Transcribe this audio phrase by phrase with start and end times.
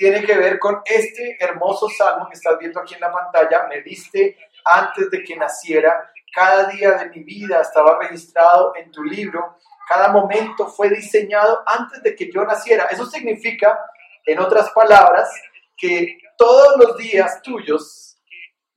[0.00, 3.66] tiene que ver con este hermoso salmo que estás viendo aquí en la pantalla.
[3.68, 9.04] Me diste antes de que naciera, cada día de mi vida estaba registrado en tu
[9.04, 12.86] libro, cada momento fue diseñado antes de que yo naciera.
[12.86, 13.78] Eso significa,
[14.24, 15.28] en otras palabras,
[15.76, 18.22] que todos los días tuyos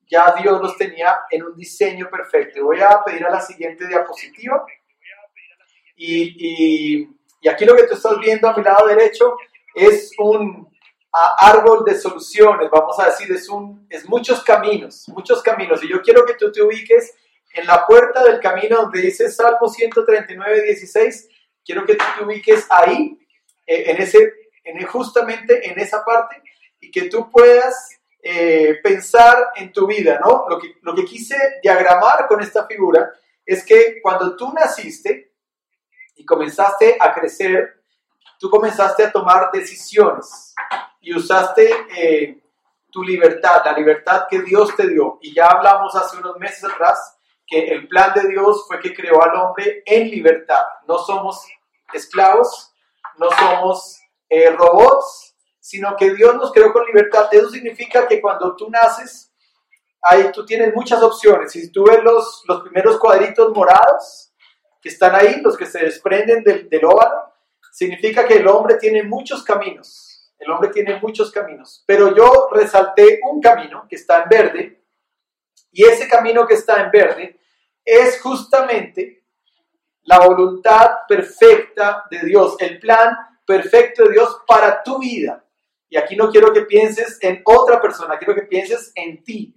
[0.06, 2.66] ya Dios los tenía en un diseño perfecto.
[2.66, 4.66] Voy a pedir a la siguiente diapositiva.
[5.96, 7.08] Y,
[7.40, 9.38] y aquí lo que tú estás viendo a mi lado derecho
[9.74, 10.73] es un
[11.14, 15.84] árbol de soluciones, vamos a decir, es, un, es muchos caminos, muchos caminos.
[15.84, 17.14] Y yo quiero que tú te ubiques
[17.54, 21.30] en la puerta del camino donde dice Salmo 139, 16.
[21.64, 23.20] Quiero que tú te ubiques ahí,
[23.68, 24.34] eh, en ese,
[24.64, 26.42] en, justamente en esa parte,
[26.80, 27.90] y que tú puedas
[28.22, 30.46] eh, pensar en tu vida, ¿no?
[30.50, 33.14] Lo que, lo que quise diagramar con esta figura
[33.46, 35.32] es que cuando tú naciste
[36.16, 37.84] y comenzaste a crecer,
[38.40, 40.54] tú comenzaste a tomar decisiones
[41.04, 42.42] y usaste eh,
[42.90, 45.20] tu libertad, la libertad que Dios te dio.
[45.22, 49.22] Y ya hablamos hace unos meses atrás que el plan de Dios fue que creó
[49.22, 50.64] al hombre en libertad.
[50.88, 51.46] No somos
[51.94, 52.74] esclavos,
[53.18, 57.28] no somos eh, robots, sino que Dios nos creó con libertad.
[57.32, 59.30] Eso significa que cuando tú naces,
[60.02, 61.52] ahí tú tienes muchas opciones.
[61.52, 64.32] Si tú ves los, los primeros cuadritos morados
[64.82, 67.34] que están ahí, los que se desprenden del, del óvalo,
[67.74, 70.13] significa que el hombre tiene muchos caminos
[70.44, 74.84] el hombre tiene muchos caminos, pero yo resalté un camino que está en verde
[75.72, 77.40] y ese camino que está en verde
[77.84, 79.24] es justamente
[80.04, 85.44] la voluntad perfecta de Dios, el plan perfecto de Dios para tu vida.
[85.90, 89.56] Y aquí no quiero que pienses en otra persona, quiero que pienses en ti.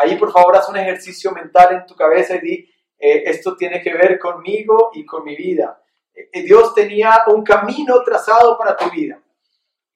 [0.00, 3.80] Ahí por favor haz un ejercicio mental en tu cabeza y di, eh, esto tiene
[3.82, 5.82] que ver conmigo y con mi vida.
[6.14, 9.20] Eh, Dios tenía un camino trazado para tu vida.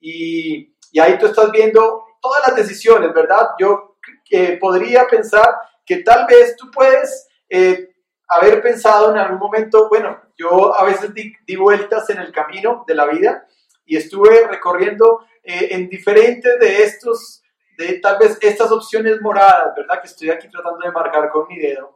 [0.00, 3.50] Y, ahí tú estás viendo todas las decisiones, ¿verdad?
[3.58, 3.96] Yo
[4.30, 5.46] eh, podría pensar
[5.84, 7.94] que tal vez tú puedes eh,
[8.28, 12.94] haber pensado en algún momento, bueno, yo a veces di, vueltas en el camino de
[12.94, 13.46] la vida
[13.84, 17.42] y estuve recorriendo eh, en diferentes de estos,
[17.76, 20.00] de tal vez estas opciones moradas, ¿verdad?
[20.00, 21.94] Que estoy aquí tratando de marcar con mi dedo,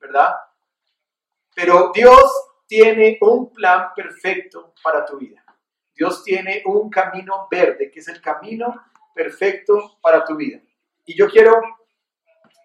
[0.00, 0.34] ¿verdad?
[1.54, 2.30] Pero Dios
[2.66, 5.41] tiene un plan perfecto para tu vida.
[5.94, 8.74] Dios tiene un camino verde, que es el camino
[9.14, 10.60] perfecto para tu vida.
[11.04, 11.60] Y yo quiero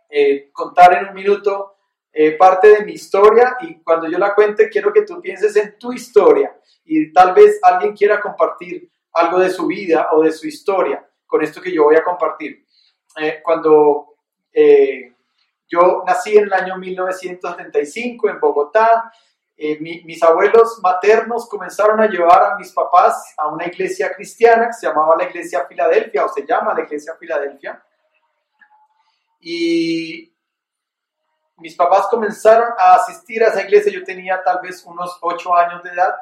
[0.09, 1.75] eh, contar en un minuto
[2.11, 5.77] eh, parte de mi historia y cuando yo la cuente quiero que tú pienses en
[5.77, 10.47] tu historia y tal vez alguien quiera compartir algo de su vida o de su
[10.47, 12.65] historia con esto que yo voy a compartir.
[13.19, 14.13] Eh, cuando
[15.69, 19.11] yo nací en el año 1975 en Bogotá,
[19.59, 24.73] eh, mis abuelos maternos comenzaron a llevar a mis papás a una iglesia cristiana que
[24.73, 27.83] se llamaba la Iglesia Filadelfia o se llama la Iglesia Filadelfia.
[29.39, 30.31] Y
[31.57, 35.81] mis papás comenzaron a asistir a esa iglesia, yo tenía tal vez unos ocho años
[35.81, 36.15] de edad.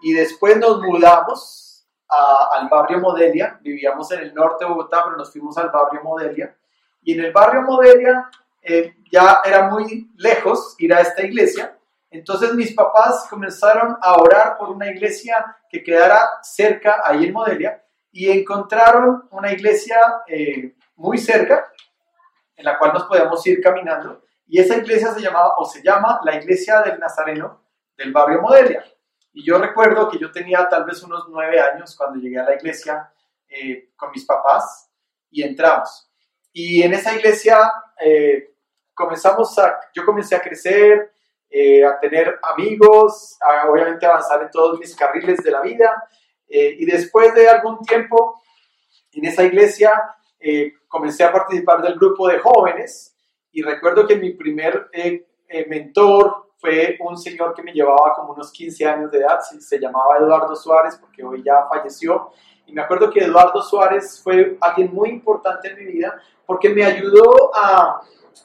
[0.00, 5.30] Y después nos mudamos al barrio Modelia, vivíamos en el norte de Bogotá, pero nos
[5.30, 6.56] fuimos al barrio Modelia.
[7.02, 8.30] Y en el barrio Modelia
[8.62, 11.76] eh, ya era muy lejos ir a esta iglesia
[12.18, 17.84] entonces mis papás comenzaron a orar por una iglesia que quedara cerca, ahí en Modelia,
[18.10, 21.72] y encontraron una iglesia eh, muy cerca,
[22.56, 26.20] en la cual nos podíamos ir caminando, y esa iglesia se llamaba, o se llama,
[26.24, 27.62] la iglesia del Nazareno
[27.96, 28.84] del barrio Modelia.
[29.32, 32.54] Y yo recuerdo que yo tenía tal vez unos nueve años cuando llegué a la
[32.54, 33.10] iglesia
[33.48, 34.90] eh, con mis papás
[35.30, 36.10] y entramos.
[36.52, 38.54] Y en esa iglesia eh,
[38.92, 41.11] comenzamos a, yo comencé a crecer,
[41.54, 46.02] eh, a tener amigos, a obviamente avanzar en todos mis carriles de la vida.
[46.48, 48.40] Eh, y después de algún tiempo
[49.12, 49.92] en esa iglesia
[50.40, 53.14] eh, comencé a participar del grupo de jóvenes
[53.52, 54.88] y recuerdo que mi primer
[55.68, 60.16] mentor fue un señor que me llevaba como unos 15 años de edad, se llamaba
[60.18, 62.30] Eduardo Suárez porque hoy ya falleció.
[62.66, 66.82] Y me acuerdo que Eduardo Suárez fue alguien muy importante en mi vida porque me
[66.82, 68.00] ayudó a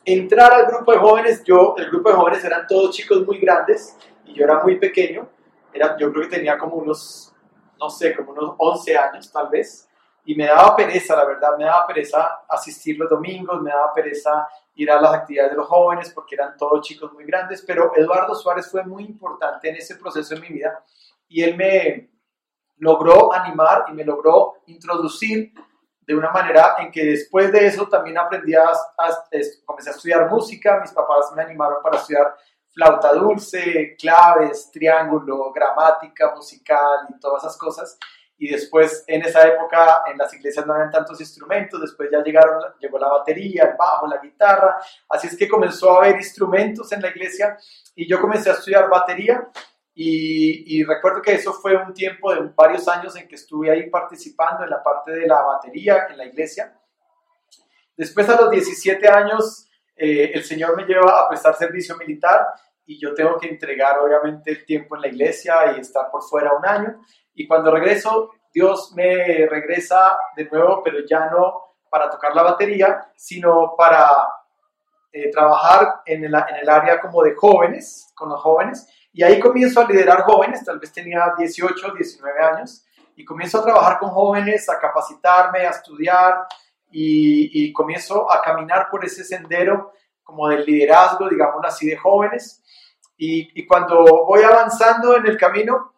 [0.05, 3.97] entrar al grupo de jóvenes, yo, el grupo de jóvenes eran todos chicos muy grandes
[4.25, 5.27] y yo era muy pequeño,
[5.73, 7.33] era, yo creo que tenía como unos,
[7.79, 9.87] no sé, como unos 11 años tal vez,
[10.25, 14.45] y me daba pereza, la verdad, me daba pereza asistir los domingos, me daba pereza
[14.75, 18.35] ir a las actividades de los jóvenes porque eran todos chicos muy grandes, pero Eduardo
[18.35, 20.83] Suárez fue muy importante en ese proceso de mi vida
[21.29, 22.09] y él me
[22.77, 25.53] logró animar y me logró introducir
[26.07, 28.71] de una manera en que después de eso también aprendí a,
[29.65, 32.33] comencé a estudiar música, mis papás me animaron para estudiar
[32.73, 37.99] flauta dulce, claves, triángulo, gramática musical y todas esas cosas.
[38.39, 42.61] y después en esa época en las iglesias no habían tantos instrumentos, después ya llegaron,
[42.79, 44.77] llegó la batería, el bajo, la guitarra,
[45.09, 47.57] así es que comenzó a haber instrumentos en la iglesia
[47.95, 49.49] y yo comencé a estudiar batería
[49.99, 54.63] y, recuerdo que eso fue un tiempo de varios años en que estuve ahí participando
[54.63, 56.79] en la parte de la batería en la iglesia.
[57.95, 62.45] Después a los 17 años eh, el Señor me lleva a prestar servicio militar
[62.85, 66.53] y yo tengo que entregar obviamente el tiempo en la iglesia y estar por fuera
[66.53, 67.01] un año.
[67.33, 73.11] Y cuando regreso, Dios me regresa de nuevo, pero ya no para tocar la batería,
[73.15, 74.27] sino para
[75.11, 78.87] eh, trabajar en el, en el área como de jóvenes, con los jóvenes.
[79.17, 82.85] Y ahí comienzo a liderar jóvenes, tal vez tenía 18, 19 años,
[83.15, 86.45] y comienzo a trabajar con jóvenes, a capacitarme, a estudiar,
[86.91, 89.91] y, y comienzo a caminar por ese sendero
[90.21, 92.61] como del liderazgo, digamos así, de jóvenes.
[93.17, 95.93] Y, y cuando voy avanzando en el camino,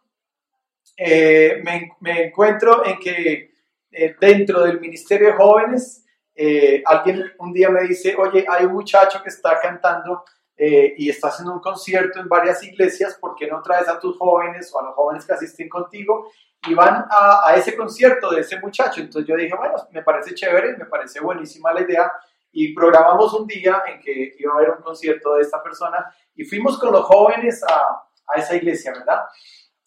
[0.95, 3.51] eh, me, me, encuentro en que
[3.91, 8.71] eh, dentro del Ministerio de Jóvenes, eh, alguien un día me dice, oye, hay un
[8.71, 10.23] muchacho que está cantando
[10.61, 14.69] y está haciendo un concierto en varias iglesias, ¿por qué no traes a tus jóvenes
[14.73, 16.29] o a los jóvenes que asisten contigo
[16.67, 18.99] y van a, ese concierto de ese muchacho?
[18.99, 22.11] Entonces yo dije, bueno, me parece chévere, me parece buenísima la idea
[22.51, 26.43] y programamos un día en que iba a haber un concierto de esta persona y
[26.43, 28.03] fuimos con los jóvenes a,
[28.35, 29.23] esa iglesia, ¿verdad?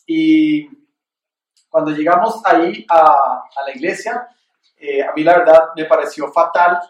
[0.04, 0.68] Y
[1.68, 4.28] cuando llegamos ahí a, a la iglesia,
[4.76, 6.80] eh, a mí la verdad me pareció fatal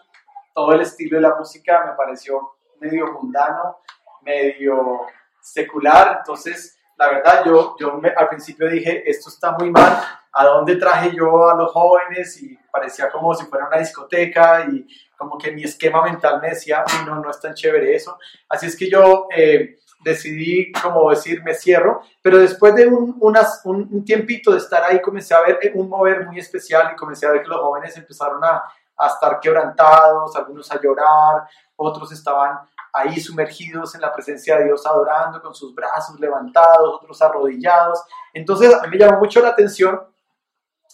[0.51, 2.53] todo el estilo de la música, me pareció
[2.83, 3.77] medio mundano,
[4.21, 5.07] medio
[5.41, 10.45] secular, entonces la verdad yo, yo me, al principio dije, esto está muy mal, ¿a
[10.45, 12.41] dónde traje yo a los jóvenes?
[12.41, 14.87] Y parecía como si fuera una discoteca y
[15.17, 18.17] como que mi esquema mental me decía, no, no es tan chévere eso.
[18.49, 23.61] Así es que yo eh, decidí, como decir, me cierro, pero después de un, unas,
[23.63, 27.31] un, tiempito de estar ahí, comencé a ver un mover muy especial y comencé a
[27.31, 28.63] ver que los jóvenes empezaron a,
[28.97, 32.59] a estar quebrantados, algunos a llorar, otros estaban
[32.93, 38.03] ahí sumergidos en la presencia de Dios adorando con sus brazos levantados, otros arrodillados.
[38.33, 39.99] Entonces a mí me llamó mucho la atención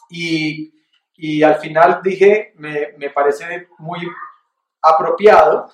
[0.10, 0.74] y,
[1.16, 4.00] y al final dije, me, me parece muy
[4.82, 5.70] apropiado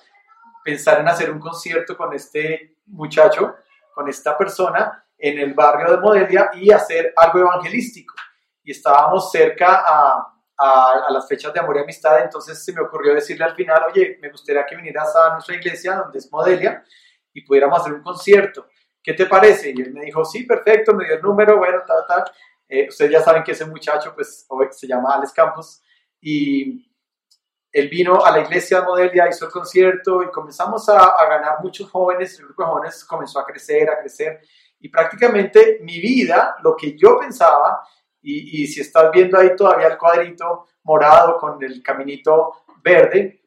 [0.64, 3.54] pensar en hacer un concierto con este muchacho,
[3.94, 8.14] con esta persona en el barrio de Modelia y hacer algo evangelístico.
[8.64, 12.80] Y estábamos cerca a, a, a, las fechas de amor y amistad, entonces se me
[12.80, 16.84] ocurrió decirle al final, oye, me gustaría que vinieras a nuestra iglesia, donde es Modelia,
[17.32, 18.66] y pudiéramos hacer un concierto.
[19.02, 19.72] ¿Qué te parece?
[19.74, 22.24] Y él me dijo, sí, perfecto, me dio el número, bueno, tal, tal.
[22.68, 25.82] Eh, ustedes ya saben que ese muchacho, pues, se llama Alex Campos,
[26.20, 26.90] y
[27.70, 31.56] él vino a la iglesia de Modelia, hizo el concierto y comenzamos a, a, ganar
[31.62, 34.40] muchos jóvenes, el grupo de jóvenes comenzó a crecer, a crecer
[34.80, 37.82] y prácticamente mi vida, lo que yo pensaba,
[38.28, 43.40] y, si estás viendo ahí todavía el cuadrito morado con el caminito verde,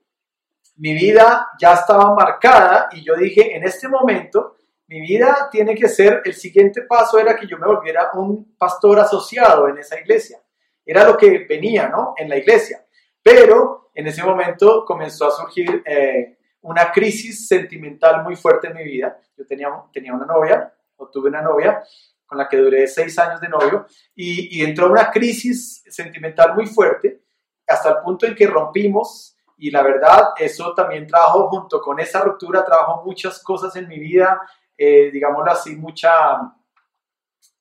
[0.78, 4.56] mi vida ya estaba marcada y yo dije, en este momento,
[4.88, 9.00] mi vida tiene que ser, el siguiente paso era que yo me volviera un pastor
[9.00, 10.42] asociado en esa iglesia.
[10.86, 12.14] Era lo que venía, ¿no?
[12.18, 12.86] En la iglesia.
[13.22, 18.84] Pero en ese momento comenzó a surgir eh, una crisis sentimental muy fuerte en mi
[18.86, 19.20] vida.
[19.38, 21.84] Yo tenía, tenía una novia, o tuve una novia,
[22.30, 27.24] con la que duré seis años de novio, y, entró una crisis sentimental muy fuerte,
[27.68, 32.22] hasta el punto en que rompimos, y la verdad, eso también trajo, junto con esa
[32.22, 34.40] ruptura, trajo muchas cosas en mi vida,
[34.78, 36.38] eh, digámoslo así, mucha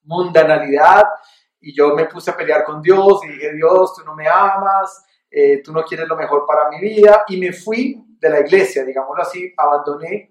[0.02, 1.04] mundanalidad,
[1.60, 5.02] y yo me puse a pelear con Dios, y dije, Dios, tú no me amas,
[5.30, 8.84] eh, tú no quieres lo mejor para mi vida, y me fui de la iglesia,
[8.84, 10.30] digámoslo así, abandoné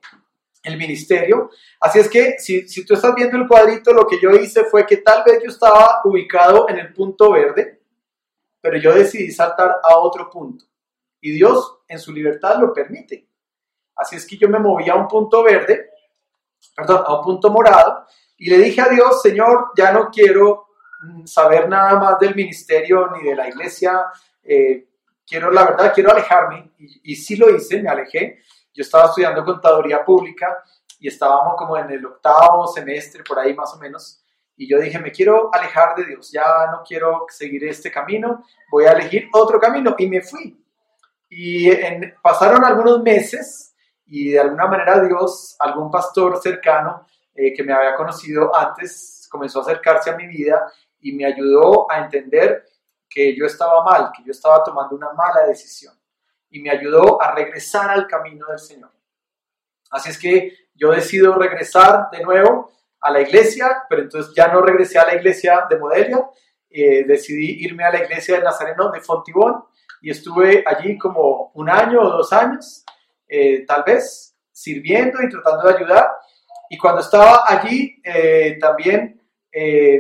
[0.68, 1.50] el ministerio.
[1.80, 4.86] Así es que si, si tú estás viendo el cuadrito, lo que yo hice fue
[4.86, 7.82] que tal vez yo estaba ubicado en el punto verde,
[8.62, 10.66] pero yo decidí saltar a otro punto.
[11.22, 13.28] Y Dios en su libertad lo permite.
[13.96, 15.90] Así es que yo me moví a un punto verde,
[16.76, 18.06] perdón, a un punto morado,
[18.38, 20.68] y le dije a Dios, Señor, ya no quiero
[21.02, 24.06] mm, saber nada más del ministerio ni de la iglesia,
[24.44, 24.88] eh,
[25.26, 28.40] quiero, la verdad, quiero alejarme, y, y sí lo hice, me alejé.
[28.78, 30.64] Yo estaba estudiando contaduría pública
[31.00, 34.24] y estábamos como en el octavo semestre, por ahí más o menos,
[34.56, 38.86] y yo dije, me quiero alejar de Dios, ya no quiero seguir este camino, voy
[38.86, 40.64] a elegir otro camino, y me fui.
[41.28, 41.72] Y
[42.22, 47.96] pasaron algunos meses, y de alguna manera Dios, algún pastor cercano eh, que me había
[47.96, 52.64] conocido antes, comenzó a acercarse a mi vida y me ayudó a entender
[53.10, 55.98] que yo estaba mal, que yo estaba tomando una mala decisión
[56.50, 58.92] y me ayudó a regresar al camino del Señor.
[59.92, 64.62] Así es que yo decido regresar de nuevo a la iglesia, pero entonces ya no
[64.62, 66.26] regresé a la iglesia de Modelia,
[66.70, 69.64] eh, decidí irme a la iglesia del Nazareno de Fontibón
[70.02, 72.84] y estuve allí como un año o dos años,
[73.28, 76.10] eh, tal vez, sirviendo y tratando de ayudar.
[76.70, 79.14] Y cuando estaba allí, eh, también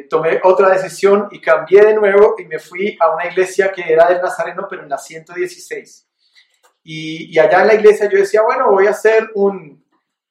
[0.08, 4.08] tomé otra decisión y cambié de nuevo y me fui a una iglesia que era
[4.08, 6.07] del Nazareno, pero en la 116.
[6.90, 9.86] Y, allá en la iglesia yo decía, bueno, voy a ser un,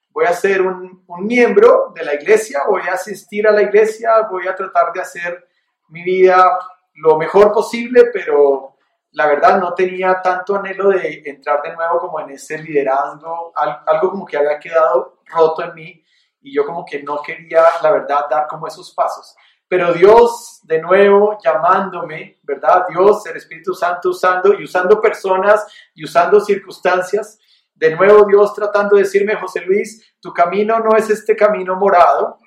[0.08, 4.22] voy a ser un, un, miembro de la iglesia, voy a asistir a la iglesia,
[4.30, 5.46] voy a tratar de hacer
[5.88, 6.58] mi vida
[6.94, 8.74] lo mejor posible, pero
[9.10, 14.10] la verdad no tenía tanto anhelo de entrar de nuevo como en ese liderazgo, algo
[14.10, 16.04] como que había quedado roto en mí
[16.40, 19.36] y yo como que no quería, la verdad, dar como esos pasos.
[19.68, 22.86] Pero Dios, de nuevo, llamándome, ¿verdad?
[22.88, 27.38] Dios, el Espíritu Santo usando y usando personas y usando circunstancias.
[27.74, 32.38] De nuevo Dios tratando de decirme, José Luis, tu camino no es este camino morado,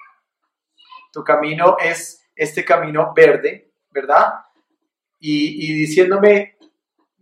[1.11, 4.33] tu camino es este camino verde, ¿verdad?
[5.19, 6.57] Y, diciéndome,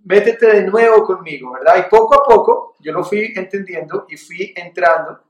[0.03, 1.85] métete de nuevo conmigo, ¿verdad?
[1.85, 5.23] Y poco a poco yo lo fui entendiendo y fui entrando.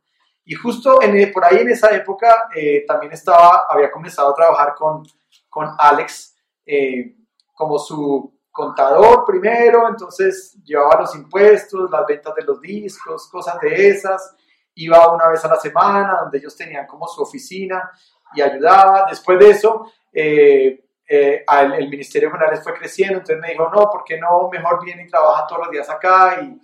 [0.49, 4.73] Y justo en, por ahí en esa época eh, también estaba, había comenzado a trabajar
[4.75, 5.03] con,
[5.49, 7.17] con Alex eh,
[7.53, 13.89] como su contador primero, entonces llevaba los impuestos, las ventas de los discos, cosas de
[13.89, 14.37] esas.
[14.75, 17.91] Iba una vez a la semana donde ellos tenían como su oficina
[18.33, 19.05] y ayudaba.
[19.09, 21.43] Después de eso, eh, eh,
[21.77, 25.07] el, Ministerio General fue creciendo, entonces me dijo, no, ¿por qué no mejor viene y
[25.07, 26.57] trabaja todos los días acá y,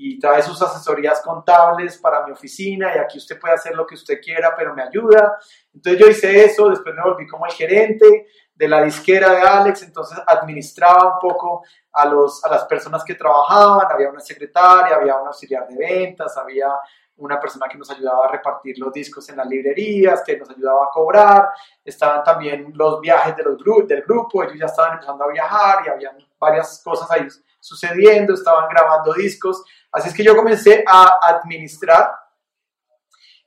[0.00, 3.96] y trae sus asesorías contables para mi oficina y aquí usted puede hacer lo que
[3.96, 5.36] usted quiera, pero me ayuda.
[5.74, 9.82] Entonces yo hice eso, después me volví como el gerente de la disquera de Alex,
[9.82, 15.16] entonces administraba un poco a, los, a las personas que trabajaban, había una secretaria, había
[15.16, 16.68] un auxiliar de ventas, había
[17.16, 20.84] una persona que nos ayudaba a repartir los discos en las librerías, que nos ayudaba
[20.84, 21.48] a cobrar,
[21.84, 25.90] estaban también los viajes de los del grupo, ellos ya estaban empezando a viajar y
[25.90, 27.26] habían varias cosas ahí
[27.60, 32.10] sucediendo, estaban grabando discos, así es que yo comencé a administrar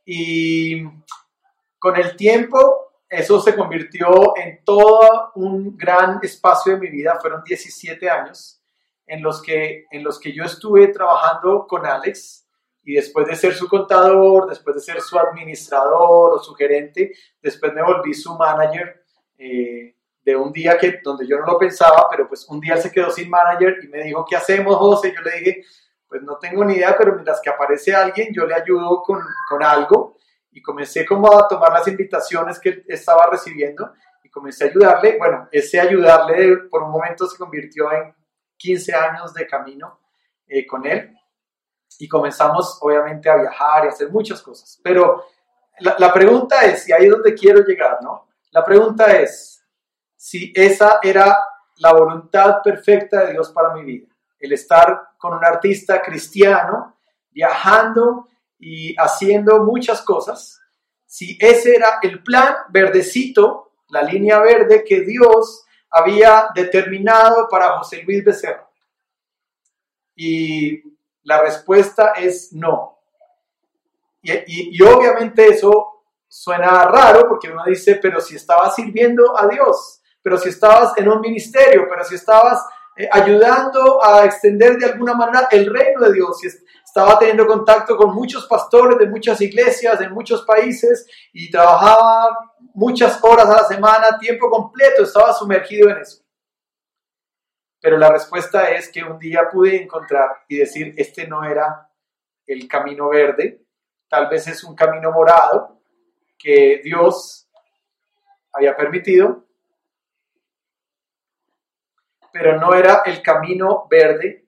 [0.06, 0.84] y
[1.80, 7.44] con el tiempo eso se convirtió en todo un gran espacio de mi vida, fueron
[7.44, 8.64] 17 años
[9.06, 12.42] en los que, en los que yo estuve trabajando con Alex,
[12.84, 17.74] y después de ser su contador, después de ser su administrador o su gerente, después
[17.74, 19.04] me volví su manager
[19.38, 22.92] eh, de un día que, donde yo no lo pensaba, pero pues un día se
[22.92, 25.14] quedó sin manager y me dijo, ¿qué hacemos, José?
[25.16, 25.64] Yo le dije,
[26.12, 29.64] pues no tengo ni idea, pero mientras que aparece alguien, yo le ayudo con, con
[29.64, 30.18] algo
[30.52, 35.18] y comencé como a tomar las invitaciones que estaba recibiendo y comencé a ayudarle.
[35.18, 38.14] Bueno, ese ayudarle por un momento se convirtió en
[38.58, 40.02] 15 años de camino
[40.46, 41.16] eh, con él
[41.98, 44.82] y comenzamos obviamente a viajar y a hacer muchas cosas.
[44.84, 45.24] Pero
[45.80, 48.28] la, la pregunta es, y ahí es donde quiero llegar, ¿no?
[48.52, 49.64] La pregunta es
[50.18, 51.38] si esa era
[51.78, 54.08] la voluntad perfecta de Dios para mi vida,
[54.42, 56.98] el estar con un artista cristiano,
[57.30, 60.60] viajando y haciendo muchas cosas,
[61.06, 68.02] si ese era el plan verdecito, la línea verde que Dios había determinado para José
[68.02, 68.68] Luis Becerra.
[70.16, 70.82] Y
[71.24, 72.98] la respuesta es no.
[74.24, 80.38] Y, obviamente eso suena raro porque uno dice, pero si estabas sirviendo a Dios, pero
[80.38, 82.66] si estabas en un ministerio, pero si estabas
[82.98, 88.14] eh, ayudando a extender de alguna manera el reino de Dios, estaba teniendo contacto con
[88.14, 92.38] muchos pastores de muchas iglesias, de muchos países y trabajaba
[92.74, 96.22] muchas horas a la semana, tiempo completo, estaba sumergido en eso.
[97.80, 101.90] Pero la respuesta es que un día pude encontrar y decir, este no era
[102.46, 103.66] el camino verde,
[104.10, 105.82] tal vez es un camino morado
[106.38, 107.50] que Dios
[108.52, 109.46] había permitido,
[112.32, 114.48] pero no era el camino verde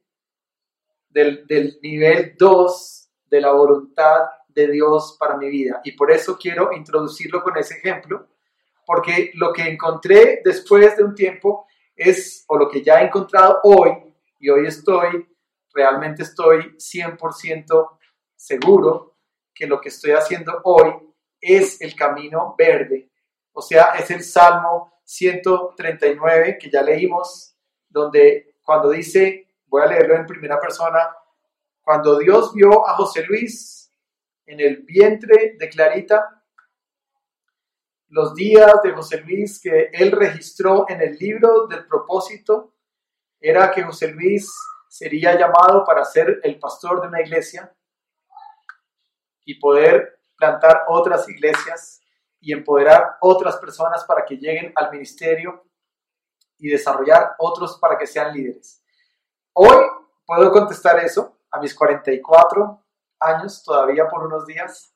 [1.09, 5.81] del, del nivel 2 de la voluntad de Dios para mi vida.
[5.83, 8.27] Y por eso quiero introducirlo con ese ejemplo,
[8.85, 13.59] porque lo que encontré después de un tiempo es, o lo que ya he encontrado
[13.63, 13.91] hoy,
[14.39, 15.27] y hoy estoy,
[15.73, 17.97] realmente estoy 100%
[18.35, 19.15] seguro
[19.53, 20.91] que lo que estoy haciendo hoy
[21.39, 23.09] es el camino verde.
[23.53, 27.52] O sea, es el Salmo 139 que ya leímos,
[27.93, 31.15] donde cuando dice, voy a leerlo en primera persona,
[31.81, 33.91] cuando Dios vio a José Luis
[34.45, 36.43] en el vientre de Clarita,
[38.09, 42.73] los días de José Luis que él registró en el libro del propósito
[43.39, 44.51] era que José Luis
[44.87, 47.73] sería llamado para ser el pastor de una iglesia
[49.45, 52.01] y poder plantar otras iglesias
[52.39, 55.65] y empoderar otras personas para que lleguen al ministerio
[56.63, 58.81] y desarrollar otros para que sean líderes.
[59.51, 59.75] Hoy
[60.25, 62.81] puedo contestar eso a mis 44
[63.19, 64.95] años, todavía por unos días,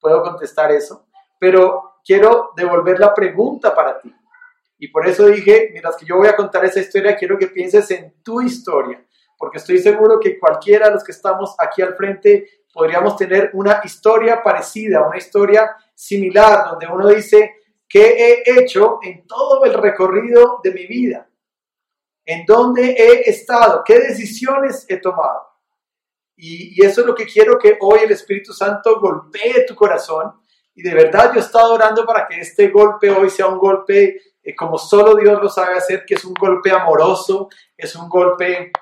[0.00, 1.06] puedo contestar eso,
[1.38, 4.14] pero quiero devolver la pregunta para ti.
[4.78, 7.90] Y por eso dije, mientras que yo voy a contar esa historia, quiero que pienses
[7.90, 9.06] en tu historia,
[9.36, 13.82] porque estoy seguro que cualquiera de los que estamos aquí al frente podríamos tener una
[13.84, 17.56] historia parecida, una historia similar, donde uno dice,
[17.88, 21.28] ¿qué he hecho en todo el recorrido de mi vida?
[22.24, 23.82] ¿En dónde he estado?
[23.84, 25.54] ¿Qué decisiones he tomado?
[26.36, 30.32] Y, eso es lo que quiero que hoy el Espíritu Santo golpee tu corazón.
[30.74, 34.20] Y de verdad yo he estado orando para que este golpe hoy sea un golpe
[34.42, 38.72] eh, como solo Dios lo sabe hacer, que es un golpe amoroso, es un golpe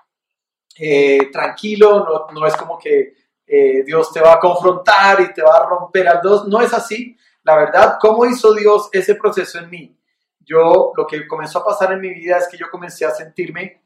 [0.78, 3.14] eh, tranquilo, no, no, es como que
[3.47, 6.73] eh, Dios te va a confrontar y te va a romper al dos, no es
[6.73, 7.16] así.
[7.42, 9.99] La verdad, ¿cómo hizo Dios ese proceso en mí?
[10.40, 13.82] Yo, lo que comenzó a pasar en mi vida es que yo comencé a sentirme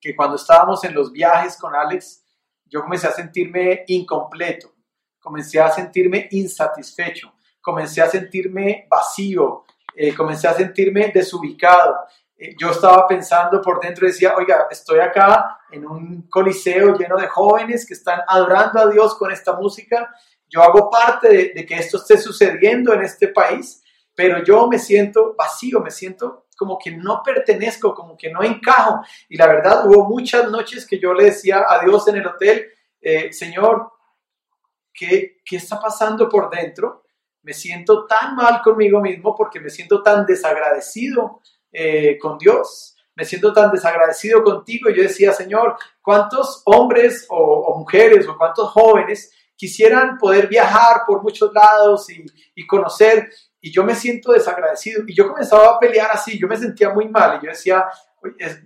[0.00, 2.24] que cuando estábamos en los viajes con Alex,
[2.64, 4.72] yo comencé a sentirme incompleto,
[5.18, 9.64] comencé a sentirme insatisfecho, comencé a sentirme vacío,
[9.94, 11.96] eh, comencé a sentirme desubicado.
[12.36, 17.26] Eh, yo estaba pensando por dentro, decía, oiga, estoy acá en un coliseo lleno de
[17.26, 20.14] jóvenes que están adorando a Dios con esta música.
[20.50, 23.82] Yo hago parte de, que esto esté sucediendo en este país,
[24.14, 29.00] pero yo me siento vacío, me siento como que no pertenezco, como que no encajo.
[29.28, 32.66] Y la verdad, hubo muchas noches que yo le decía a Dios en el hotel,
[33.00, 33.92] eh, Señor,
[34.92, 37.04] ¿qué, ¿qué está pasando por dentro?
[37.42, 41.40] Me siento tan mal conmigo mismo porque me siento tan desagradecido
[41.72, 42.96] eh, con Dios.
[43.14, 44.90] Me siento tan desagradecido contigo.
[44.90, 51.22] Y yo decía, Señor, ¿cuántos hombres o mujeres o cuántos jóvenes quisieran poder viajar por
[51.22, 52.24] muchos lados y,
[52.54, 53.28] y conocer
[53.60, 57.10] y yo me siento desagradecido y yo comenzaba a pelear así, yo me sentía muy
[57.10, 57.84] mal y yo decía,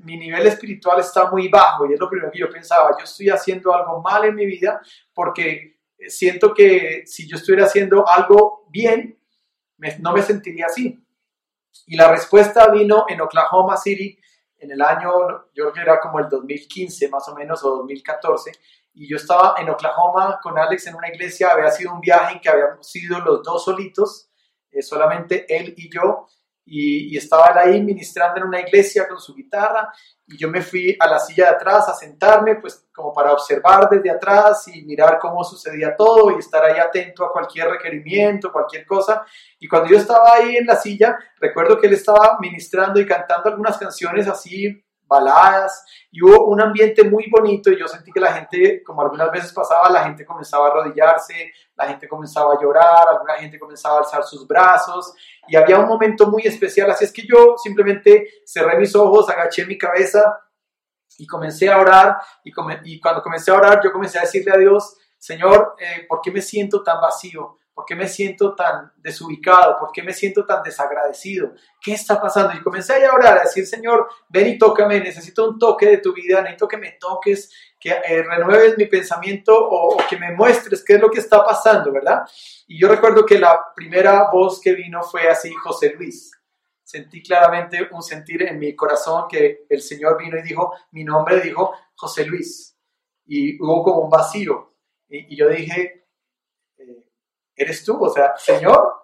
[0.04, 3.28] mi nivel espiritual está muy bajo y es lo primero que yo pensaba, yo estoy
[3.28, 4.80] haciendo algo mal en mi vida
[5.12, 9.18] porque siento que si yo estuviera haciendo algo bien,
[9.98, 11.04] no me sentiría así.
[11.87, 14.16] Y la respuesta vino en Oklahoma City
[14.59, 15.11] en el año,
[15.52, 18.52] yo creo que era como el 2015 más o menos o 2014,
[18.94, 22.40] y yo estaba en Oklahoma con Alex en una iglesia, había sido un viaje en
[22.40, 24.30] que habíamos sido los dos solitos,
[24.70, 26.26] eh, solamente él y yo,
[26.66, 29.92] y, estaba él ahí ministrando en una iglesia con su guitarra,
[30.26, 33.88] y yo me fui a la silla de atrás a sentarme, pues como para observar
[33.90, 38.87] desde atrás y mirar cómo sucedía todo y estar ahí atento a cualquier requerimiento, cualquier
[38.87, 39.26] cosa.
[39.59, 43.50] Y cuando yo estaba ahí en la silla, recuerdo que él estaba ministrando y cantando
[43.50, 44.83] algunas canciones así
[45.14, 49.31] baladas y hubo un ambiente muy bonito y yo sentí que la gente, como algunas
[49.31, 53.96] veces pasaba, la gente comenzaba a arrodillarse, la gente comenzaba a llorar, alguna gente comenzaba
[53.96, 55.14] a alzar sus brazos
[55.48, 59.64] y había un momento muy especial, así es que yo simplemente cerré mis ojos, agaché
[59.66, 60.38] mi cabeza
[61.18, 62.53] y comencé a orar y,
[63.00, 66.42] cuando comencé a orar yo comencé a decirle a Dios, Señor, eh, ¿por qué me
[66.42, 67.59] siento tan vacío?
[67.74, 69.76] ¿Por qué me siento tan desubicado?
[69.80, 71.54] ¿Por qué me siento tan desagradecido?
[71.82, 72.54] ¿Qué está pasando?
[72.56, 76.14] Y comencé a orar, a decir, Señor, ven y tócame, necesito un toque de tu
[76.14, 80.94] vida, necesito que me toques, que eh, renueves mi pensamiento o, que me muestres qué
[80.94, 82.22] es lo que está pasando, ¿verdad?
[82.68, 86.30] Y yo recuerdo que la primera voz que vino fue así, José Luis.
[86.84, 91.40] Sentí claramente un sentir en mi corazón que el Señor vino y dijo, mi nombre
[91.40, 92.78] dijo José Luis.
[93.26, 94.76] Y hubo como un vacío.
[95.08, 96.03] y yo dije,
[97.56, 98.94] eres tú, o sea, Señor.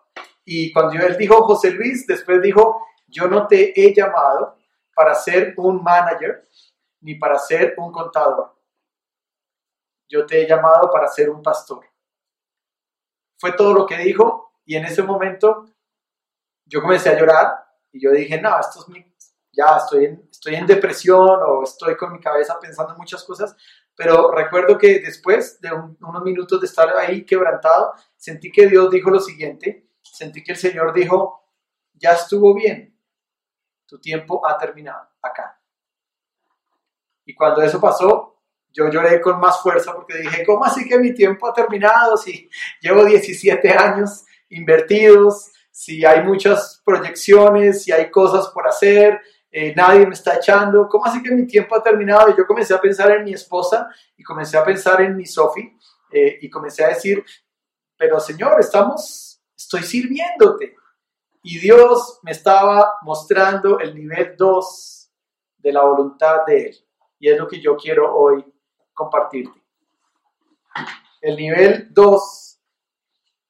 [0.45, 4.57] Y cuando él dijo José Luis, después dijo, yo no te he llamado
[4.95, 6.45] para ser un manager
[7.01, 8.57] ni para ser un contador.
[10.09, 11.85] Yo te he llamado para ser un pastor.
[13.39, 15.67] Fue todo lo que dijo y en ese momento
[16.67, 19.05] yo comencé a llorar y yo dije, no, esto es mi,
[19.53, 23.57] ya estoy en, estoy en depresión o estoy con mi cabeza pensando muchas cosas,
[23.97, 29.11] pero recuerdo que después de unos minutos de estar ahí quebrantado, sentí que Dios dijo
[29.11, 31.45] lo siguiente, sentí que el Señor dijo,
[31.95, 32.97] ya estuvo bien,
[33.87, 35.61] tu tiempo ha terminado acá.
[37.25, 38.31] Y cuando eso pasó,
[38.73, 42.17] yo lloré con más fuerza porque dije, ¿cómo así que mi tiempo ha terminado?
[42.17, 42.49] Si
[42.81, 49.21] llevo 17 años invertidos, si hay muchas proyecciones, si hay cosas por hacer,
[49.53, 52.31] eh, nadie me está echando, ¿cómo así que mi tiempo ha terminado?
[52.31, 55.77] Y yo comencé a pensar en mi esposa y comencé a pensar en mi Sophie
[56.13, 57.25] eh, y comencé a decir,
[57.97, 60.77] pero Señor, estamos, estoy sirviéndote.
[61.43, 65.13] Y Dios me estaba mostrando el nivel 2
[65.59, 66.77] de la voluntad de Él.
[67.19, 68.45] Y es lo que yo quiero hoy
[68.95, 69.61] compartirte.
[71.21, 72.61] El nivel 2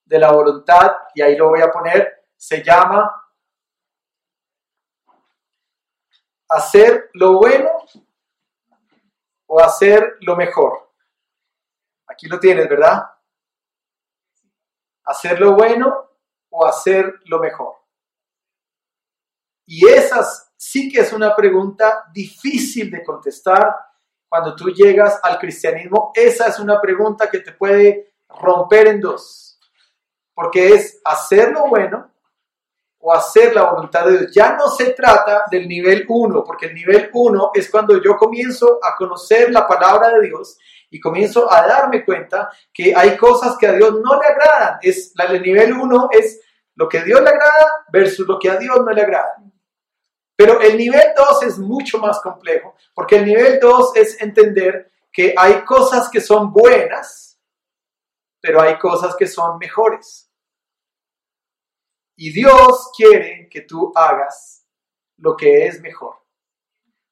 [0.07, 3.20] de la voluntad, y ahí lo voy a poner, se llama
[6.51, 7.71] hacer lo bueno
[9.47, 10.91] o hacer lo mejor.
[12.07, 13.05] Aquí lo tienes, ¿verdad?
[15.05, 16.11] Hacer lo bueno
[16.51, 17.77] o hacer lo mejor.
[19.67, 23.75] Y esas sí que es una pregunta difícil de contestar
[24.29, 26.13] cuando tú llegas al cristianismo.
[26.15, 29.59] Esa es una pregunta que te puede romper en dos.
[30.35, 32.11] Porque es hacer lo bueno
[33.01, 34.33] o hacer la voluntad de Dios.
[34.33, 38.79] Ya no se trata del nivel 1, porque el nivel 1 es cuando yo comienzo
[38.83, 40.59] a conocer la palabra de Dios
[40.91, 44.79] y comienzo a darme cuenta que hay cosas que a Dios no le agradan.
[44.83, 46.41] Es, el nivel 1 es
[46.75, 49.37] lo que a Dios le agrada versus lo que a Dios no le agrada.
[50.37, 55.35] Pero el nivel 2 es mucho más complejo, porque el nivel 2 es entender que
[55.37, 57.39] hay cosas que son buenas,
[58.41, 60.30] pero hay cosas que son mejores.
[62.23, 64.67] Y Dios quiere que tú hagas
[65.17, 66.17] lo que es mejor.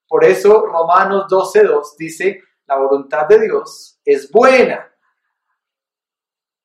[0.07, 4.95] Por eso Romanos 12.2 dice, la voluntad de Dios es buena.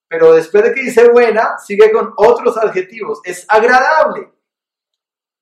[0.10, 3.21] Pero después de que dice buena, sigue con otros adjetivos.
[3.23, 4.34] Es agradable.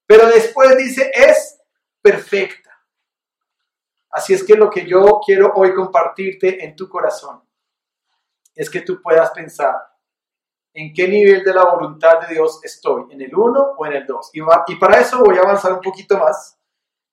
[0.05, 1.59] Pero después dice es
[2.03, 2.69] perfecta.
[4.11, 7.41] Así es que lo que yo quiero hoy compartirte en tu corazón
[8.53, 9.90] es que tú puedas pensar,
[10.73, 14.05] en qué nivel de la voluntad de Dios estoy, en el 1 o en el
[14.05, 14.31] 2.
[14.67, 16.57] Y, para eso voy a avanzar un poquito más.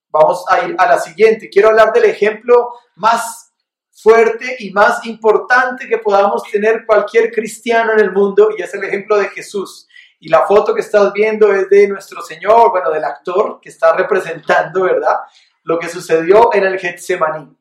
[0.09, 1.49] Vamos a ir a la siguiente.
[1.49, 3.53] Quiero hablar del ejemplo más
[3.91, 8.83] fuerte y más importante que podamos tener cualquier cristiano en el mundo y es el
[8.83, 9.87] ejemplo de Jesús.
[10.21, 13.93] Y la foto que estás viendo es de nuestro Señor, bueno, del actor que está
[13.93, 15.17] representando, ¿verdad?
[15.63, 17.58] Lo que sucedió en el Getsemaní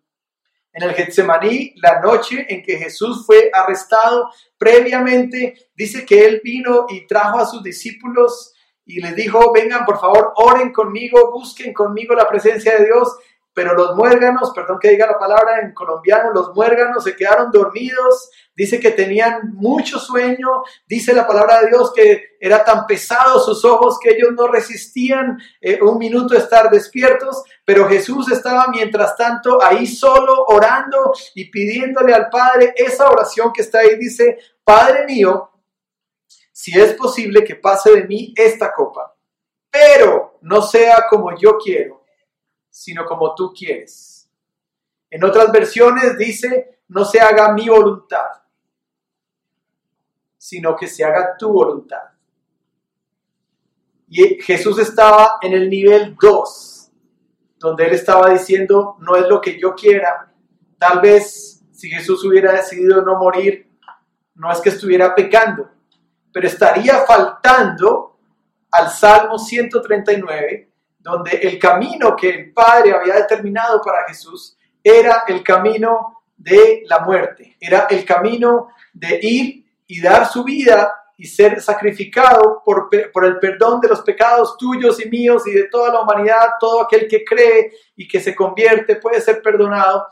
[0.79, 6.87] en el Getsemaní, la noche en que Jesús fue arrestado, previamente dice que él vino
[6.89, 8.55] y trajo a sus discípulos
[8.87, 13.19] y les dijo, vengan por favor, oren conmigo, busquen conmigo la presencia de Dios
[13.59, 18.31] pero los muérganos, perdón que diga la palabra en colombiano, los muérganos se quedaron dormidos,
[18.55, 23.65] dice que tenían mucho sueño, dice la palabra de Dios que era tan pesado sus
[23.65, 29.61] ojos que ellos no resistían eh, un minuto estar despiertos, pero Jesús estaba mientras tanto
[29.61, 35.51] ahí solo orando y pidiéndole al Padre esa oración que está ahí, dice, Padre mío,
[36.53, 39.17] si es posible que pase de mí esta copa,
[39.69, 41.98] pero no sea como yo quiero
[42.71, 44.31] sino como tú quieres.
[45.11, 48.27] En otras versiones dice, no se haga mi voluntad,
[50.37, 52.03] sino que se haga tu voluntad.
[54.09, 56.91] Y Jesús estaba en el nivel 2,
[57.59, 60.33] donde él estaba diciendo, no es lo que yo quiera.
[60.79, 63.71] Tal vez si Jesús hubiera decidido no morir,
[64.35, 65.71] no es que estuviera pecando,
[66.33, 68.19] pero estaría faltando
[68.71, 70.68] al Salmo 139,
[70.99, 77.01] donde el camino que el Padre había determinado para Jesús era el camino de la
[77.01, 83.39] muerte, era el camino de ir y dar su vida y ser sacrificado por, el
[83.41, 87.25] perdón de los pecados tuyos y míos y de toda la humanidad, todo aquel que
[87.25, 90.07] cree y que se convierte puede ser perdonado.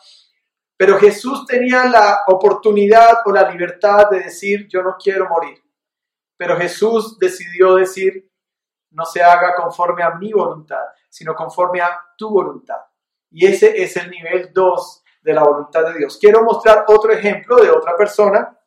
[0.76, 5.62] Pero Jesús tenía la oportunidad o la libertad de decir, yo no quiero morir.
[6.36, 8.28] Pero Jesús decidió decir,
[8.96, 12.80] no se haga conforme a mi voluntad, sino conforme a tu voluntad.
[13.30, 16.16] Y ese es el nivel 2 de la voluntad de Dios.
[16.18, 18.58] Quiero mostrar otro ejemplo de otra persona.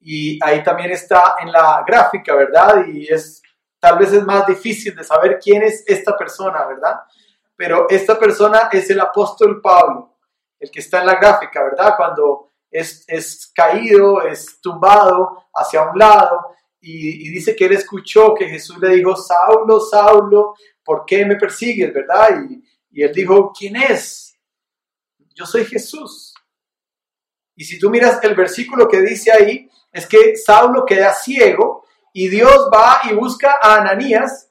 [0.00, 2.86] Y ahí también está en la gráfica, ¿verdad?
[2.86, 3.42] Y es
[3.80, 7.00] tal vez es más difícil de saber quién es esta persona, ¿verdad?
[7.56, 10.18] Pero esta persona es el apóstol Pablo,
[10.58, 11.94] el que está en la gráfica, ¿verdad?
[11.96, 16.54] Cuando es, es caído, es tumbado hacia un lado
[16.86, 21.92] y, dice que él escuchó que Jesús le dijo, Saulo, Saulo, ¿por qué me persigues?
[21.92, 22.42] ¿Verdad?
[22.48, 24.36] Y, y él dijo, ¿quién es?
[25.34, 26.34] Yo soy Jesús.
[27.56, 32.28] Y si tú miras el versículo que dice ahí, es que Saulo queda ciego y
[32.28, 34.50] Dios va y busca a Ananías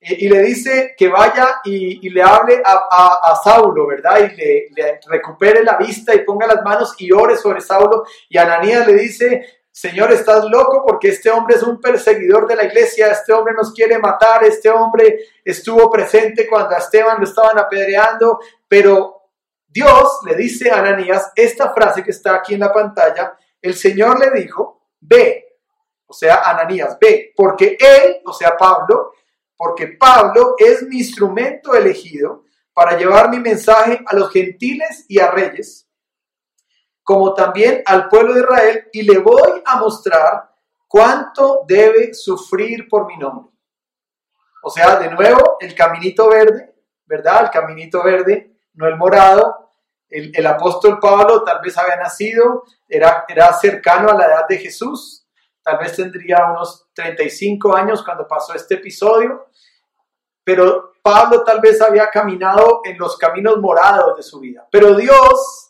[0.00, 4.18] eh, y le dice que vaya y, le hable a, a, Saulo, ¿verdad?
[4.18, 8.04] Y le, le, recupere la vista y ponga las manos y ore sobre Saulo.
[8.28, 12.64] Y Ananías le dice, Señor, estás loco porque este hombre es un perseguidor de la
[12.64, 17.58] iglesia, este hombre nos quiere matar, este hombre estuvo presente cuando a Esteban lo estaban
[17.58, 19.30] apedreando, pero
[19.66, 24.20] Dios le dice a Ananías esta frase que está aquí en la pantalla, el Señor
[24.20, 25.56] le dijo, ve,
[26.06, 29.12] o sea, Ananías, ve, porque él, o sea, Pablo,
[29.56, 35.30] porque Pablo es mi instrumento elegido para llevar mi mensaje a los gentiles y a
[35.30, 35.88] reyes
[37.02, 40.50] como también al pueblo de Israel, y le voy a mostrar
[40.86, 43.52] cuánto debe sufrir por mi nombre.
[44.62, 46.74] O sea, de nuevo, el caminito verde,
[47.06, 47.44] ¿verdad?
[47.44, 49.70] El caminito verde, no el morado.
[50.08, 53.24] El, apóstol Pablo tal vez había nacido, era,
[53.58, 55.26] cercano a la edad de Jesús,
[55.62, 59.46] tal vez tendría unos 35 años cuando pasó este episodio,
[60.44, 64.68] pero Pablo tal vez había caminado en los caminos morados de su vida.
[64.70, 65.61] Pero Dios,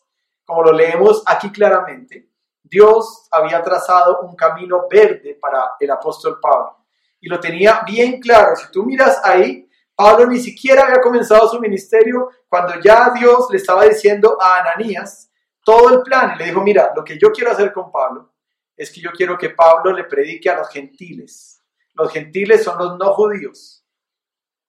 [0.53, 2.29] como lo leemos aquí claramente,
[2.63, 6.85] Dios había trazado un camino verde para el apóstol Pablo.
[7.19, 8.55] Y lo tenía bien claro.
[8.55, 13.57] Si tú miras ahí, Pablo ni siquiera había comenzado su ministerio cuando ya Dios le
[13.57, 15.31] estaba diciendo a Ananías
[15.65, 16.35] todo el plan.
[16.35, 18.35] Y le dijo, mira, lo que yo quiero hacer con Pablo
[18.77, 21.63] es que yo quiero que Pablo le predique a los gentiles.
[21.95, 23.87] Los gentiles son los no judíos,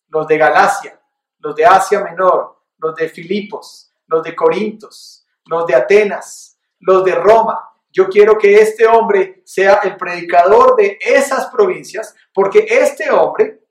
[0.07, 0.97] los de Galacia,
[1.39, 7.15] los de Asia Menor, los de Filipos, los de Corintos, los de Atenas, los de
[7.15, 7.69] Roma.
[7.91, 13.63] Yo quiero que este hombre sea el predicador de esas provincias, porque este hombre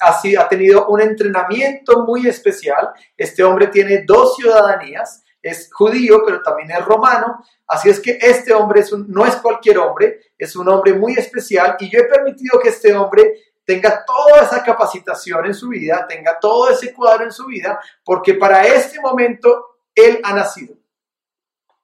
[0.00, 2.90] ha, tenido un entrenamiento muy especial.
[3.16, 7.44] Este hombre tiene dos ciudadanías, es judío, pero también es romano.
[7.66, 11.90] Así es que este hombre no es cualquier hombre, es un hombre muy especial y
[11.90, 16.68] yo he permitido que este hombre tenga toda esa capacitación en su vida, tenga todo
[16.68, 20.76] ese cuadro en su vida, porque para este momento él ha nacido.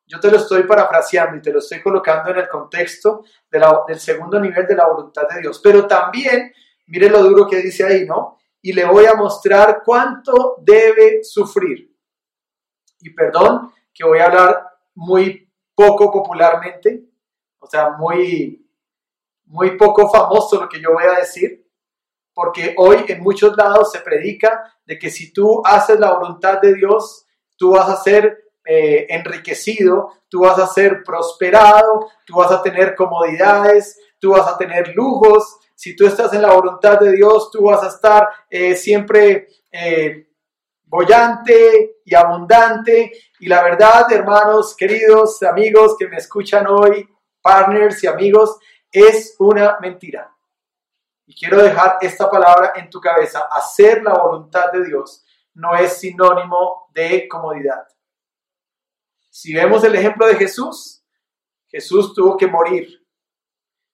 [0.06, 4.40] Yo te lo estoy parafraseando y te lo estoy colocando en el contexto del segundo
[4.40, 5.60] nivel de la voluntad de Dios.
[5.62, 6.52] Pero también,
[6.86, 8.38] mire lo duro que dice ahí, ¿no?
[8.60, 11.96] Y le voy a mostrar cuánto debe sufrir.
[12.98, 17.04] Y perdón que voy a hablar muy poco popularmente,
[17.60, 18.68] o sea, muy,
[19.44, 21.66] muy poco famoso lo que yo voy a decir,
[22.34, 26.74] porque hoy en muchos lados se predica de que si tú haces la voluntad de
[26.74, 27.26] Dios,
[27.60, 32.94] tú vas a ser eh, enriquecido, tú vas a ser prosperado, tú vas a tener
[32.94, 35.58] comodidades, tú vas a tener lujos.
[35.74, 40.26] Si tú estás en la voluntad de Dios, tú vas a estar eh, siempre eh,
[40.84, 43.12] bollante y abundante.
[43.38, 47.06] Y la verdad, hermanos, queridos amigos que me escuchan hoy,
[47.42, 48.58] partners y amigos,
[48.90, 50.34] es una mentira.
[51.26, 53.48] Y quiero dejar esta palabra en tu cabeza.
[53.50, 57.86] Hacer la voluntad de Dios no es sinónimo de comodidad.
[59.30, 61.04] Si vemos el ejemplo de Jesús,
[61.68, 62.88] Jesús tuvo que morir.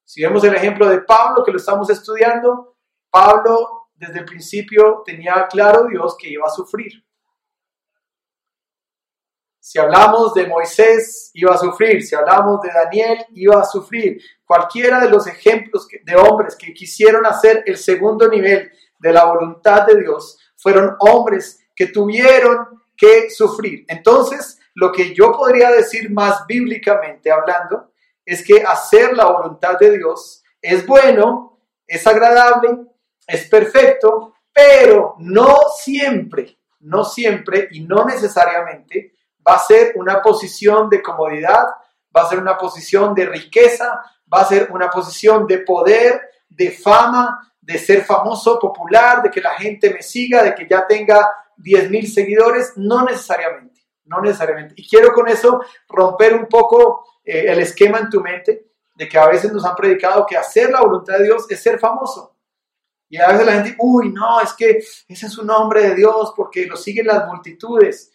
[0.05, 2.77] Si vemos el ejemplo de Pablo, que lo estamos estudiando,
[3.11, 7.05] Pablo desde el principio tenía claro Dios que iba a sufrir.
[9.59, 12.01] Si hablamos de Moisés, iba a sufrir.
[12.03, 14.23] Si hablamos de Daniel, iba a sufrir.
[14.45, 19.85] Cualquiera de los ejemplos de hombres que quisieron hacer el segundo nivel de la voluntad
[19.87, 23.85] de Dios fueron hombres que tuvieron que sufrir.
[23.87, 27.93] Entonces, lo que yo podría decir más bíblicamente hablando
[28.25, 32.79] es que hacer la voluntad de Dios es bueno, es agradable,
[33.29, 39.13] es perfecto, pero no siempre, no siempre y no necesariamente
[39.49, 41.63] va a ser una posición de comodidad,
[42.17, 44.01] va a ser una posición de riqueza,
[44.35, 49.41] va a ser una posición de poder, de fama, de ser famoso, popular, de que
[49.41, 53.77] la gente me siga, de que ya tenga 10 mil seguidores, no necesariamente
[54.07, 54.75] no necesariamente.
[54.77, 59.19] Y quiero con eso romper un poco eh, el esquema en tu mente de que
[59.19, 62.35] a veces nos han predicado que hacer la voluntad de Dios es ser famoso.
[63.09, 66.33] Y a veces la gente, uy, no, es que ese es un nombre de Dios
[66.35, 68.13] porque lo siguen las multitudes.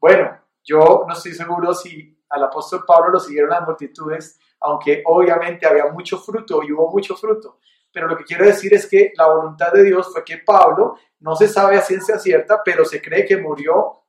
[0.00, 5.66] Bueno, yo no estoy seguro si al apóstol Pablo lo siguieron las multitudes, aunque obviamente
[5.66, 7.58] había mucho fruto y hubo mucho fruto.
[7.94, 11.36] Pero lo que quiero decir es que la voluntad de Dios fue que Pablo, no
[11.36, 14.02] se sabe a ciencia cierta, pero se cree que murió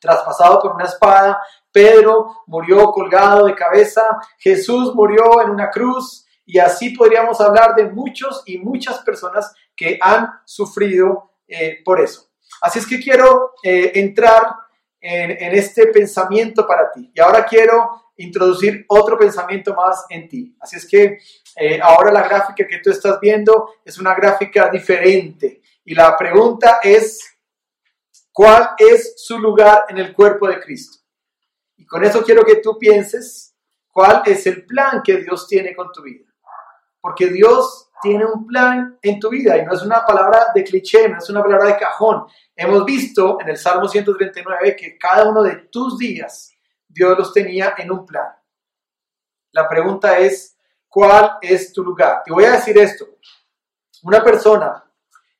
[0.00, 1.40] traspasado por una espada,
[1.72, 4.02] Pedro murió colgado de cabeza,
[4.38, 9.98] Jesús murió en una cruz y así podríamos hablar de muchos y muchas personas que
[10.00, 12.28] han sufrido eh, por eso.
[12.60, 14.54] Así es que quiero eh, entrar
[15.00, 20.56] en, este pensamiento para ti y ahora quiero introducir otro pensamiento más en ti.
[20.60, 21.18] Así es que
[21.56, 26.80] eh, ahora la gráfica que tú estás viendo es una gráfica diferente y la pregunta
[26.82, 27.36] es,
[28.36, 30.98] cuál es su lugar en el cuerpo de Cristo.
[31.74, 33.56] Y con eso quiero que tú pienses
[33.90, 36.30] cuál es el plan que Dios tiene con tu vida.
[37.00, 41.08] Porque Dios tiene un plan en tu vida y no es una palabra de cliché,
[41.08, 42.26] no es una palabra de cajón.
[42.54, 46.52] Hemos visto en el Salmo 139 que cada uno de tus días
[46.86, 48.28] Dios los tenía en un plan.
[49.52, 50.55] La pregunta es,
[50.96, 52.22] ¿cuál es tu lugar?
[52.24, 53.04] Te voy a decir esto.
[54.04, 54.82] Una persona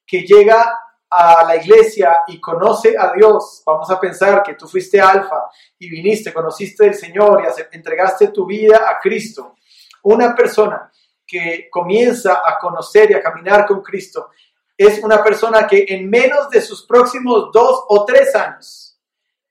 [0.07, 5.01] que llega a la iglesia y conoce a Dios, vamos a pensar que tú fuiste
[5.01, 9.55] alfa y viniste, conociste al Señor y entregaste tu vida a Cristo.
[10.03, 10.93] Una persona
[11.27, 14.29] que comienza a conocer y a caminar con Cristo,
[14.77, 19.01] es una persona que en menos de sus próximos dos o tres años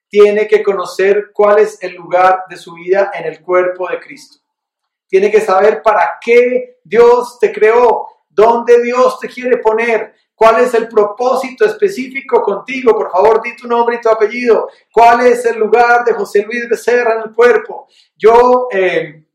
[0.08, 4.45] tiene que conocer cuál es el lugar de su vida en el cuerpo de Cristo.
[5.08, 10.74] Tiene que saber para qué Dios te creó, dónde Dios te quiere poner, cuál es
[10.74, 12.96] el propósito específico contigo.
[12.96, 14.70] Por favor, di tu nombre y tu apellido.
[14.91, 17.88] ¿Cuál es el lugar de José Luis Becerra en el cuerpo?
[18.15, 19.26] Yo eh,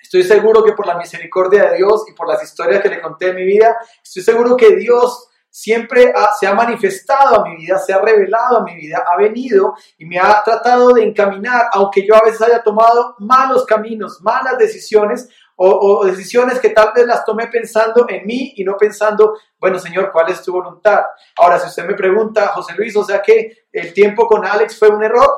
[0.00, 3.28] estoy seguro que por la misericordia de Dios y por las historias que le conté
[3.28, 5.27] en mi vida, estoy seguro que Dios
[5.58, 9.74] siempre se ha manifestado a mi vida, se ha revelado a mi vida, ha venido
[9.96, 14.56] y me ha tratado de encaminar, aunque yo a veces haya tomado malos caminos, malas
[14.56, 19.80] decisiones o, decisiones que tal vez las tomé pensando en mí y no pensando, bueno
[19.80, 21.02] Señor, ¿cuál es tu voluntad?
[21.36, 24.90] Ahora, si usted me pregunta, José Luis, o sea que el tiempo con Alex fue
[24.90, 25.28] un error,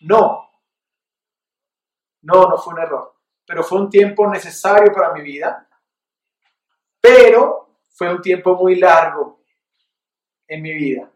[0.00, 0.50] no,
[2.22, 3.14] no, no fue un error,
[3.46, 5.68] pero fue un tiempo necesario para mi vida,
[7.00, 9.39] pero fue un tiempo muy largo
[10.50, 11.10] en mi vida.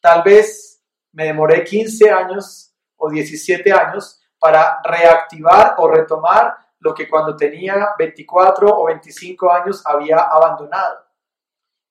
[0.00, 0.82] Tal vez
[1.12, 7.90] me demoré 15 años o 17 años para reactivar o retomar lo que cuando tenía
[7.98, 11.04] 24 o 25 años había abandonado.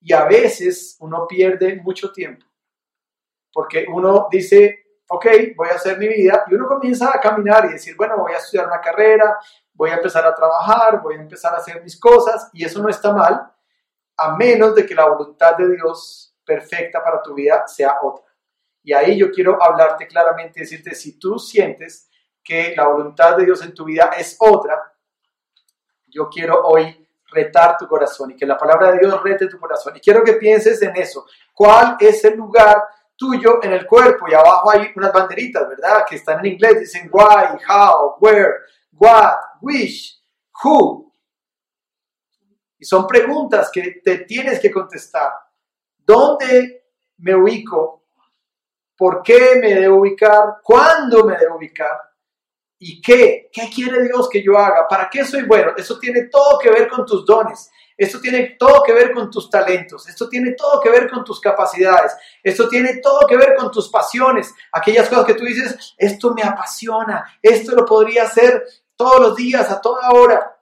[0.01, 2.45] Y a veces uno pierde mucho tiempo,
[3.53, 7.73] porque uno dice, ok, voy a hacer mi vida, y uno comienza a caminar y
[7.73, 9.37] decir, bueno, voy a estudiar una carrera,
[9.73, 12.89] voy a empezar a trabajar, voy a empezar a hacer mis cosas, y eso no
[12.89, 13.51] está mal,
[14.19, 18.25] a menos de que la voluntad de Dios perfecta para tu vida sea otra.
[18.83, 22.09] Y ahí yo quiero hablarte claramente y decirte, si tú sientes
[22.43, 24.93] que la voluntad de Dios en tu vida es otra,
[26.07, 29.95] yo quiero hoy retar tu corazón y que la palabra de Dios rete tu corazón.
[29.95, 31.25] Y quiero que pienses en eso.
[31.53, 32.83] ¿Cuál es el lugar
[33.15, 34.27] tuyo en el cuerpo?
[34.27, 36.05] Y abajo hay unas banderitas, ¿verdad?
[36.09, 38.53] Que están en inglés, dicen why, how, where,
[38.93, 40.19] what, which,
[40.63, 41.08] who.
[42.79, 45.31] Y son preguntas que te tienes que contestar.
[45.97, 46.85] ¿Dónde
[47.17, 48.05] me ubico?
[48.97, 50.57] ¿Por qué me debo ubicar?
[50.63, 51.97] ¿Cuándo me debo ubicar?
[52.79, 53.49] ¿Y qué?
[53.51, 54.87] ¿Qué quiere Dios que yo haga?
[54.87, 55.73] ¿Para qué soy bueno?
[55.75, 57.69] Eso tiene todo que ver con tus dones.
[57.97, 60.07] Esto tiene todo que ver con tus talentos.
[60.07, 62.15] Esto tiene todo que ver con tus capacidades.
[62.41, 64.53] Esto tiene todo que ver con tus pasiones.
[64.71, 67.25] Aquellas cosas que tú dices, esto me apasiona.
[67.41, 68.63] Esto lo podría hacer
[68.95, 70.58] todos los días, a toda hora.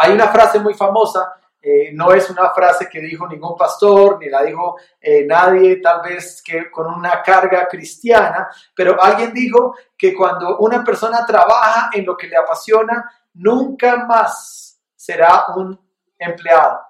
[0.00, 4.28] Hay una frase muy famosa, eh, no es una frase que dijo ningún pastor, ni
[4.28, 10.14] la dijo eh, nadie tal vez que con una carga cristiana, pero alguien dijo que
[10.14, 15.76] cuando una persona trabaja en lo que le apasiona, nunca más será un
[16.16, 16.80] empleado.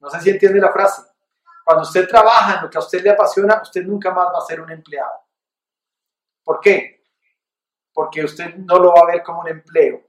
[0.00, 1.02] No sé si entiende la frase.
[1.64, 4.46] Cuando usted trabaja en lo que a usted le apasiona, usted nunca más va a
[4.46, 5.20] ser un empleado.
[6.42, 7.04] ¿Por qué?
[7.92, 10.05] Porque usted no lo va a ver como un empleo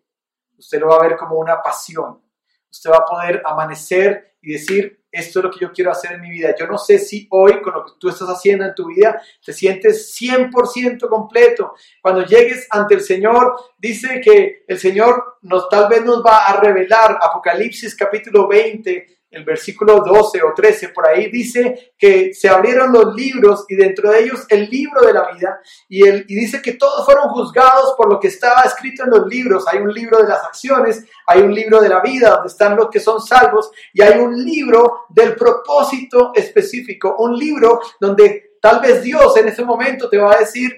[0.57, 2.21] usted lo va a ver como una pasión.
[2.69, 6.21] Usted va a poder amanecer y decir, esto es lo que yo quiero hacer en
[6.21, 6.53] mi vida.
[6.57, 9.53] Yo no sé si hoy con lo que tú estás haciendo en tu vida te
[9.53, 11.73] sientes 100% completo.
[12.01, 16.59] Cuando llegues ante el Señor, dice que el Señor nos tal vez nos va a
[16.59, 22.93] revelar Apocalipsis capítulo 20 el versículo 12 o 13 por ahí dice que se abrieron
[22.93, 25.59] los libros y dentro de ellos el libro de la vida
[25.89, 29.27] y, el, y dice que todos fueron juzgados por lo que estaba escrito en los
[29.27, 29.65] libros.
[29.67, 32.89] Hay un libro de las acciones, hay un libro de la vida donde están los
[32.89, 39.03] que son salvos y hay un libro del propósito específico, un libro donde tal vez
[39.03, 40.71] Dios en ese momento te va a decir,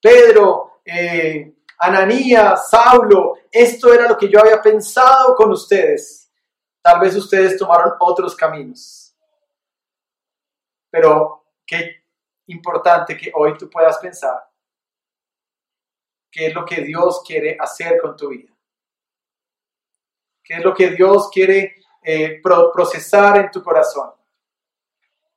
[0.00, 6.27] Pedro, eh, Ananías, Saulo, esto era lo que yo había pensado con ustedes
[6.88, 9.14] Tal vez ustedes tomaron otros caminos.
[10.90, 12.02] Pero qué
[12.46, 14.48] importante que hoy tú puedas pensar
[16.30, 18.50] qué es lo que Dios quiere hacer con tu vida.
[20.42, 24.10] ¿Qué es lo que Dios quiere eh, procesar en tu corazón?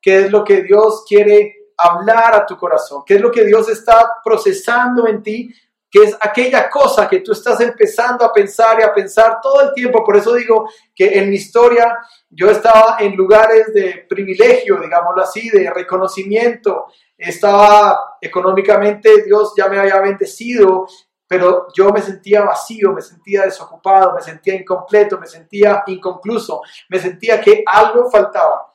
[0.01, 3.03] ¿Qué es lo que Dios quiere hablar a tu corazón?
[3.05, 5.53] ¿Qué es lo que Dios está procesando en ti
[5.91, 9.73] que es aquella cosa que tú estás empezando a pensar y a pensar todo el
[9.73, 10.05] tiempo.
[10.05, 11.97] Por eso digo que en mi historia
[12.29, 16.85] yo estaba en lugares de privilegio, digámoslo así, de reconocimiento.
[17.17, 20.87] Estaba económicamente, Dios ya me había bendecido,
[21.27, 26.99] pero yo me sentía vacío, me sentía desocupado, me sentía incompleto, me sentía inconcluso, me
[26.99, 28.71] sentía que algo faltaba.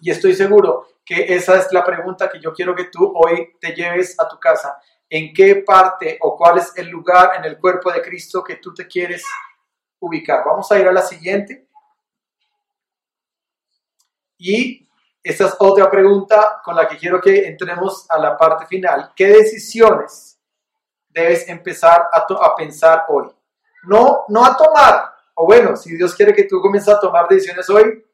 [0.00, 3.74] Y estoy seguro que esa es la pregunta que yo quiero que tú hoy te
[3.74, 4.78] lleves a tu casa
[5.10, 8.72] en qué parte o cuál es el lugar en el cuerpo de Cristo que tú
[8.72, 9.24] te quieres
[9.98, 10.44] ubicar.
[10.46, 11.66] Vamos a ir a la siguiente.
[14.38, 14.88] Y
[15.22, 19.12] esta es otra pregunta con la que quiero que entremos a la parte final.
[19.14, 20.38] ¿Qué decisiones
[21.08, 23.28] debes empezar a, pensar hoy?
[23.82, 27.68] No, no a tomar, o bueno, si Dios quiere que tú comiences a tomar decisiones
[27.68, 28.06] hoy,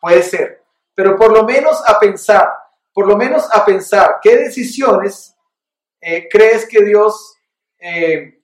[0.00, 0.62] puede ser,
[0.94, 2.52] pero por lo menos a pensar,
[2.92, 5.31] por lo menos a pensar qué decisiones
[6.04, 7.36] eh, crees que Dios
[7.78, 8.42] eh,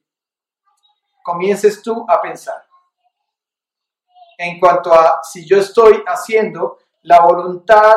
[1.25, 2.65] comiences tú a pensar.
[4.39, 7.97] En cuanto a si yo estoy haciendo la voluntad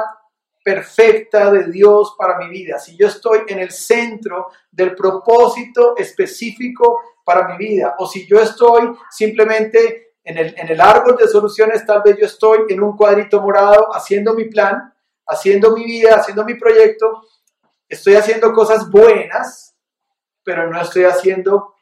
[0.64, 7.00] perfecta de Dios para mi vida, si yo estoy en el centro del propósito específico
[7.24, 11.86] para mi vida, o si yo estoy simplemente en el, en el árbol de soluciones,
[11.86, 14.92] tal vez yo estoy en un cuadrito morado haciendo mi plan,
[15.28, 17.22] haciendo mi vida, haciendo mi proyecto,
[17.92, 19.76] estoy haciendo cosas buenas,
[20.44, 21.76] pero no estoy haciendo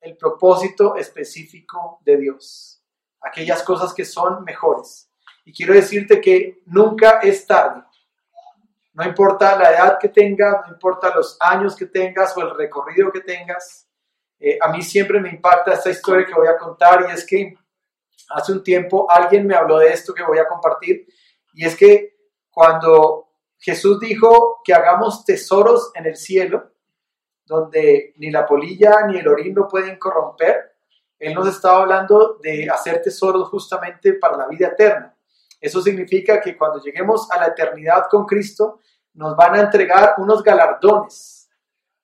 [0.00, 2.82] el propósito específico de Dios,
[3.20, 5.08] aquellas cosas que son mejores.
[5.44, 7.84] Y quiero decirte que nunca es tarde.
[8.92, 13.12] No importa la edad que tengas, no importa los años que tengas o el recorrido
[13.12, 13.88] que tengas.
[14.40, 17.54] Eh, a mí siempre me impacta esta historia que voy a contar y es que
[18.30, 21.06] hace un tiempo alguien me habló de esto que voy a compartir
[21.52, 22.16] y es que
[22.50, 23.33] cuando
[23.64, 26.70] Jesús dijo que hagamos tesoros en el cielo,
[27.46, 30.76] donde ni la polilla ni el orín lo pueden corromper,
[31.18, 35.16] Él nos estaba hablando de hacer tesoros justamente para la vida eterna.
[35.58, 38.80] Eso significa que cuando lleguemos a la eternidad con Cristo,
[39.14, 41.48] nos van a entregar unos galardones,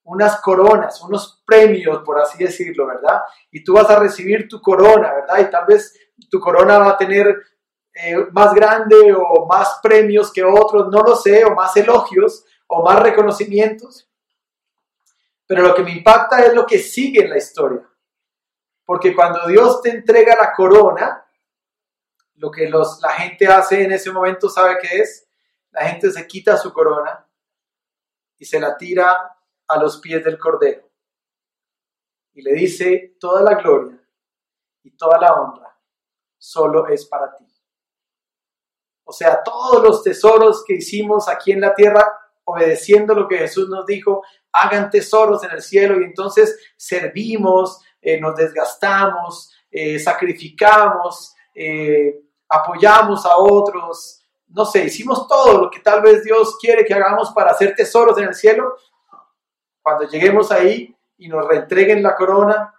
[0.05, 3.21] unas coronas, unos premios, por así decirlo, ¿verdad?
[3.51, 5.41] Y tú vas a recibir tu corona, ¿verdad?
[5.41, 5.95] Y tal vez
[6.31, 7.37] tu corona va a tener
[7.95, 12.83] eh, más grande o más premios que otros, no lo sé, o más elogios o
[12.85, 14.09] más reconocimientos.
[15.47, 17.85] Pero lo que me impacta es lo que sigue en la historia.
[18.85, 21.27] Porque cuando Dios te entrega la corona,
[22.35, 25.29] lo que los, la gente hace en ese momento, ¿sabe qué es?
[25.73, 27.27] La gente se quita su corona
[28.39, 29.37] y se la tira
[29.67, 30.89] a los pies del Cordero.
[32.33, 34.01] Y le dice, toda la gloria
[34.83, 35.77] y toda la honra
[36.39, 37.50] solo es para ti.
[39.11, 42.07] O sea, todos los tesoros que hicimos aquí en la tierra,
[42.45, 46.01] obedeciendo lo que Jesús nos dijo, hagan tesoros en el cielo.
[46.01, 55.27] Y entonces servimos, eh, nos desgastamos, eh, sacrificamos, eh, apoyamos a otros, no sé, hicimos
[55.27, 58.77] todo lo que tal vez Dios quiere que hagamos para hacer tesoros en el cielo,
[59.83, 62.73] cuando lleguemos ahí y nos reentreguen la corona,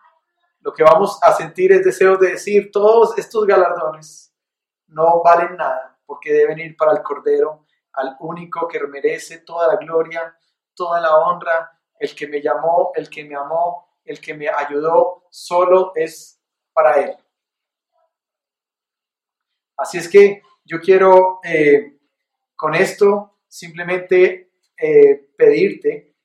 [0.61, 4.33] lo que vamos a sentir es deseo de decir, todos estos galardones
[4.87, 9.77] no valen nada, porque deben ir para el Cordero, al único que merece toda la
[9.77, 10.37] gloria,
[10.75, 15.23] toda la honra, el que me llamó, el que me amó, el que me ayudó,
[15.29, 16.37] solo es
[16.73, 17.15] para Él.
[19.77, 21.97] Así es que yo quiero eh,
[22.57, 26.17] con esto simplemente eh, pedirte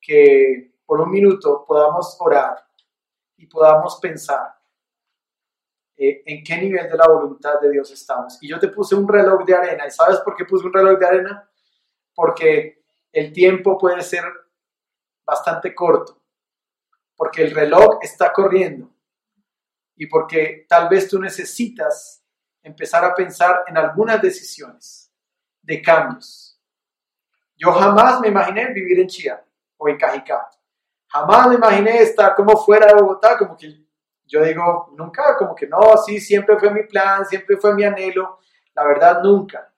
[0.00, 2.56] que por un minuto podamos orar
[3.36, 4.57] y podamos pensar
[6.00, 8.38] eh, en qué nivel de la voluntad de Dios estamos.
[8.40, 9.84] Y yo te puse un reloj de arena.
[9.84, 11.50] ¿Y sabes por qué puse un reloj de arena?
[12.14, 14.22] Porque el tiempo puede ser
[15.26, 16.22] bastante corto.
[17.16, 18.94] Porque el reloj está corriendo.
[19.96, 22.24] Y porque tal vez tú necesitas
[22.62, 25.12] empezar a pensar en algunas decisiones
[25.60, 26.60] de cambios.
[27.56, 29.44] Yo jamás me imaginé vivir en Chía
[29.76, 30.48] o en Cajicá.
[31.08, 33.87] Jamás me imaginé estar como fuera de Bogotá, como que
[34.28, 38.38] yo digo, nunca, como que no, sí, siempre fue mi plan, siempre fue mi anhelo.
[38.74, 39.72] La verdad, nunca.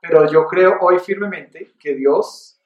[0.00, 2.60] Pero yo creo hoy firmemente que Dios,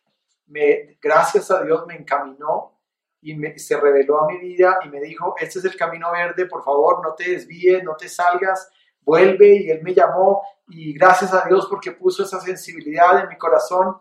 [0.47, 2.81] me, gracias a Dios, me encaminó
[3.21, 6.47] y me, se reveló a mi vida y me dijo, este es el camino verde,
[6.47, 8.71] por favor, no te desvíes, no te salgas,
[9.01, 13.37] vuelve y Él me llamó y gracias a Dios porque puso esa sensibilidad en mi
[13.37, 13.99] corazón.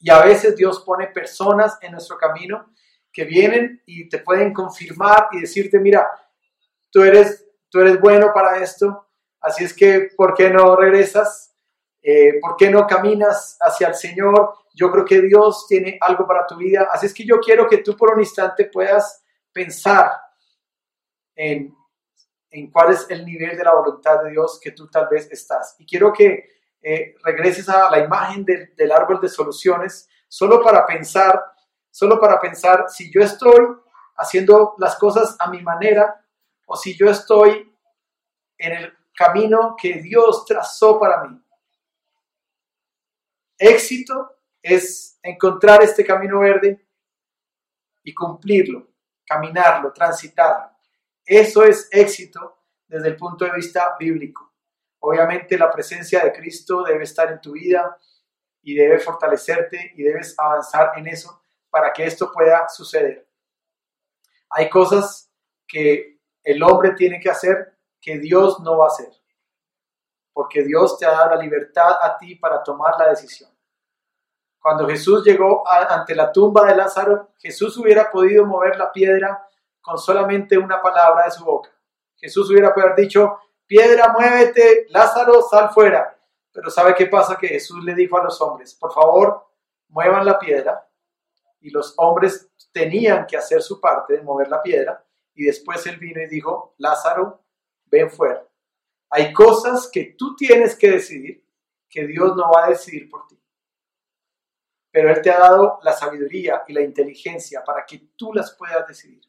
[0.00, 2.72] Y a veces Dios pone personas en nuestro camino
[3.18, 6.08] que vienen y te pueden confirmar y decirte, mira,
[6.90, 9.08] tú eres, tú eres bueno para esto,
[9.40, 11.52] así es que, ¿por qué no regresas?
[12.00, 14.54] Eh, ¿Por qué no caminas hacia el Señor?
[14.72, 16.88] Yo creo que Dios tiene algo para tu vida.
[16.92, 20.12] Así es que yo quiero que tú por un instante puedas pensar
[21.34, 21.74] en
[22.50, 25.76] en cuál es el nivel de la voluntad de Dios que tú tal vez estás.
[25.78, 26.48] Y quiero que
[26.80, 31.42] eh, regreses a la imagen del árbol de soluciones, solo para pensar,
[31.98, 33.60] solo para pensar si yo estoy
[34.14, 36.24] haciendo las cosas a mi manera
[36.64, 37.74] o si yo estoy
[38.56, 41.44] en el camino que Dios trazó para mí.
[43.58, 46.86] Éxito es encontrar este camino verde
[48.04, 48.92] y cumplirlo,
[49.26, 50.70] caminarlo, transitarlo.
[51.24, 54.54] Eso es éxito desde el punto de vista bíblico.
[55.00, 57.98] Obviamente la presencia de Cristo debe estar en tu vida
[58.62, 61.42] y debe fortalecerte y debes avanzar en eso
[61.78, 63.24] para que esto pueda suceder.
[64.50, 65.30] Hay cosas
[65.64, 69.10] que el hombre tiene que hacer que Dios no va a hacer.
[70.32, 73.50] porque Dios te ha dado la libertad a ti para tomar la decisión.
[74.60, 79.46] Cuando Jesús llegó ante la tumba de Lázaro, Jesús hubiera podido mover la piedra
[79.80, 81.70] con solamente una palabra de su boca.
[82.16, 86.16] Jesús hubiera podido haber dicho, piedra, muévete, Lázaro, sal fuera.
[86.52, 87.36] Pero ¿sabe qué pasa?
[87.36, 89.44] Que Jesús le dijo a los hombres, por favor,
[89.88, 90.87] muevan la piedra.
[91.60, 95.04] Y los hombres tenían que hacer su parte de mover la piedra.
[95.34, 97.44] Y después él vino y dijo, Lázaro,
[97.86, 98.46] ven fuera.
[99.10, 101.48] Hay cosas que tú tienes que decidir
[101.88, 103.40] que Dios no va a decidir por ti.
[104.90, 108.86] Pero Él te ha dado la sabiduría y la inteligencia para que tú las puedas
[108.86, 109.22] decidir.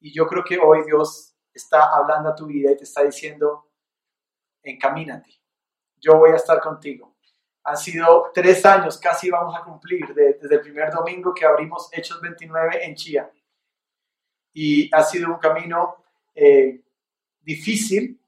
[0.00, 3.70] Y yo creo que hoy Dios está hablando a tu vida y te está diciendo,
[4.62, 5.30] encamínate,
[5.96, 7.09] yo voy a estar contigo.
[7.62, 12.20] Han sido tres años, casi vamos a cumplir, desde el primer domingo que abrimos Hechos
[12.20, 13.30] 29 en Chía.
[14.52, 16.02] Y ha sido un camino
[16.34, 16.82] eh,
[17.40, 18.18] difícil,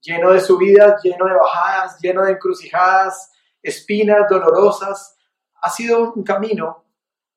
[0.00, 5.16] lleno de subidas, lleno de bajadas, lleno de encrucijadas, espinas dolorosas.
[5.62, 6.84] Ha sido un camino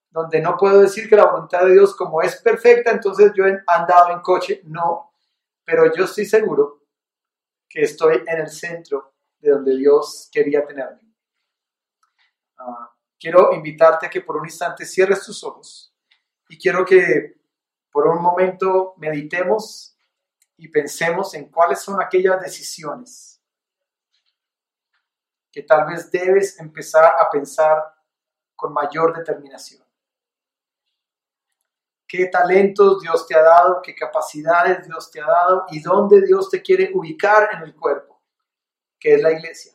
[0.10, 3.60] donde no puedo decir que la voluntad de Dios como es perfecta, entonces yo he
[3.68, 5.14] andado en coche, no,
[5.64, 6.84] pero yo estoy seguro
[7.70, 11.02] que estoy en el centro de donde Dios quería tenerme.
[12.58, 15.94] Ah, quiero invitarte a que por un instante cierres tus ojos
[16.50, 17.40] y quiero que
[17.92, 19.98] por un momento meditemos
[20.58, 23.42] y pensemos en cuáles son aquellas decisiones
[25.52, 27.78] que tal vez debes empezar a pensar
[28.56, 29.84] con mayor determinación.
[32.08, 33.82] ¿Qué talentos Dios te ha dado?
[33.82, 35.66] ¿Qué capacidades Dios te ha dado?
[35.70, 38.09] ¿Y dónde Dios te quiere ubicar en el cuerpo?
[39.00, 39.74] Que es la iglesia.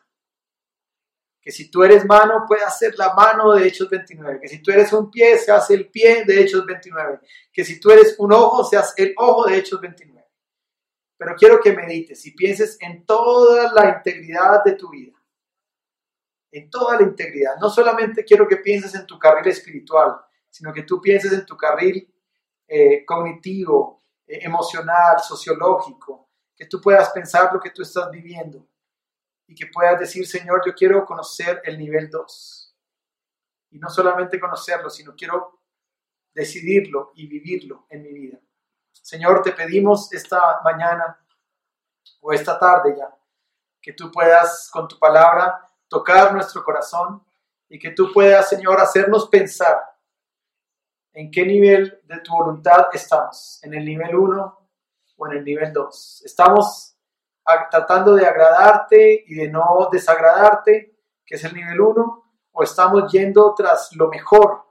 [1.41, 4.41] Que si tú eres mano, puedas ser la mano de Hechos 29.
[4.41, 7.21] Que si tú eres un pie, seas el pie de Hechos 29.
[7.53, 10.15] Que si tú eres un ojo, seas el ojo de Hechos 29
[11.17, 15.17] pero quiero que medites y pienses en toda la integridad de tu vida.
[16.51, 17.57] En toda la integridad.
[17.61, 20.17] No solamente quiero que pienses en tu carril espiritual,
[20.51, 22.13] sino que tú pienses en tu carril
[22.67, 28.69] eh, cognitivo, eh, emocional, sociológico, que tú puedas pensar lo que tú estás viviendo
[29.47, 32.77] y que puedas decir, Señor, yo quiero conocer el nivel 2.
[33.71, 35.61] Y no solamente conocerlo, sino quiero
[36.33, 38.39] decidirlo y vivirlo en mi vida.
[38.93, 41.19] Señor, te pedimos esta mañana
[42.21, 43.15] o esta tarde ya,
[43.81, 47.23] que tú puedas con tu palabra tocar nuestro corazón
[47.69, 49.79] y que tú puedas, Señor, hacernos pensar
[51.13, 54.69] en qué nivel de tu voluntad estamos, en el nivel 1
[55.17, 56.23] o en el nivel 2.
[56.25, 56.94] Estamos
[57.71, 63.55] tratando de agradarte y de no desagradarte, que es el nivel 1, o estamos yendo
[63.55, 64.65] tras lo mejor,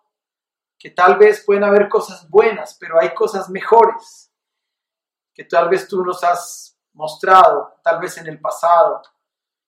[0.77, 4.31] que tal vez pueden haber cosas buenas, pero hay cosas mejores
[5.33, 9.01] que tal vez tú nos has mostrado, tal vez en el pasado.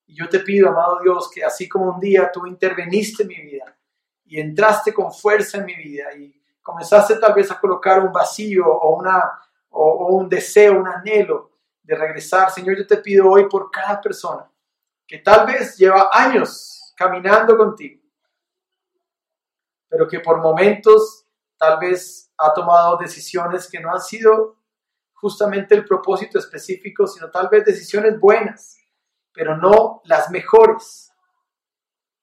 [0.06, 3.40] Y yo te pido, amado Dios, que así como un día tú interveniste en mi
[3.40, 3.76] vida
[4.24, 8.66] y entraste con fuerza en mi vida y comenzaste tal vez a colocar un vacío
[8.66, 9.40] o, una,
[9.70, 11.55] o, un deseo, un anhelo
[11.86, 14.50] de regresar, Señor, yo te pido hoy por cada persona
[15.06, 18.02] que tal vez lleva años caminando contigo,
[19.88, 21.24] pero que por momentos
[21.56, 24.58] tal vez ha tomado decisiones que no han sido
[25.14, 28.78] justamente el propósito específico, sino tal vez decisiones buenas,
[29.32, 31.12] pero no las mejores.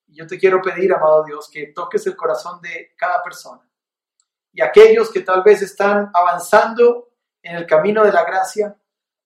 [0.07, 3.67] Yo te quiero pedir, amado Dios, que toques el corazón de cada persona.
[4.51, 8.77] Y aquellos que tal vez están avanzando en el camino de la gracia,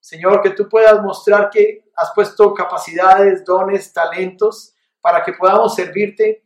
[0.07, 6.45] Señor, que tú puedas mostrar que has puesto capacidades, dones, talentos para que podamos servirte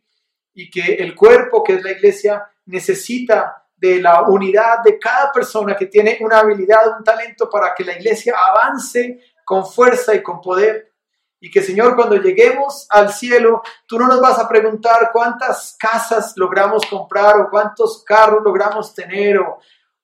[0.52, 5.76] y que el cuerpo que es la iglesia necesita de la unidad de cada persona
[5.76, 10.40] que tiene una habilidad, un talento para que la iglesia avance con fuerza y con
[10.40, 10.94] poder.
[11.38, 16.32] Y que Señor, cuando lleguemos al cielo, tú no nos vas a preguntar cuántas casas
[16.34, 19.38] logramos comprar o cuántos carros logramos tener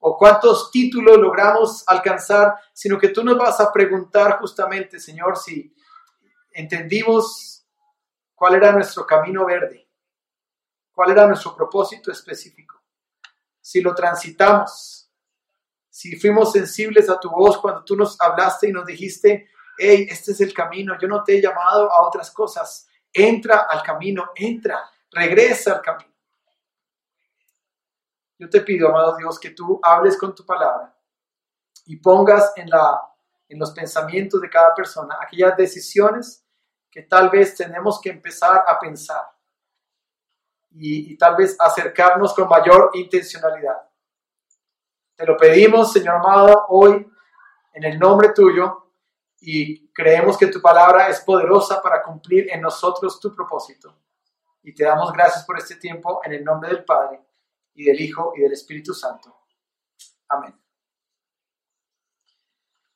[0.00, 5.74] o cuántos títulos logramos alcanzar, sino que tú nos vas a preguntar justamente, Señor, si
[6.52, 7.66] entendimos
[8.34, 9.88] cuál era nuestro camino verde,
[10.92, 12.78] cuál era nuestro propósito específico
[13.68, 15.10] si lo transitamos,
[15.90, 20.32] si fuimos sensibles a tu voz cuando tú nos hablaste y nos dijiste, hey, este
[20.32, 24.90] es el camino, yo no te he llamado a otras cosas, entra al camino, entra,
[25.10, 26.14] regresa al camino.
[28.38, 30.94] Yo te pido, amado Dios, que tú hables con tu palabra
[31.86, 33.02] y pongas en, la,
[33.48, 36.44] en los pensamientos de cada persona aquellas decisiones
[36.90, 39.28] que tal vez tenemos que empezar a pensar
[40.70, 43.88] y, tal vez acercarnos con mayor intencionalidad.
[45.16, 47.10] Te lo pedimos, Señor amado, hoy
[47.72, 48.92] en el nombre tuyo
[49.40, 53.98] y creemos que tu palabra es poderosa para cumplir en nosotros tu propósito.
[54.62, 57.27] Y te damos gracias por este tiempo en el nombre del Padre
[57.78, 59.34] y del Hijo y del Espíritu Santo.
[60.28, 60.52] Amén.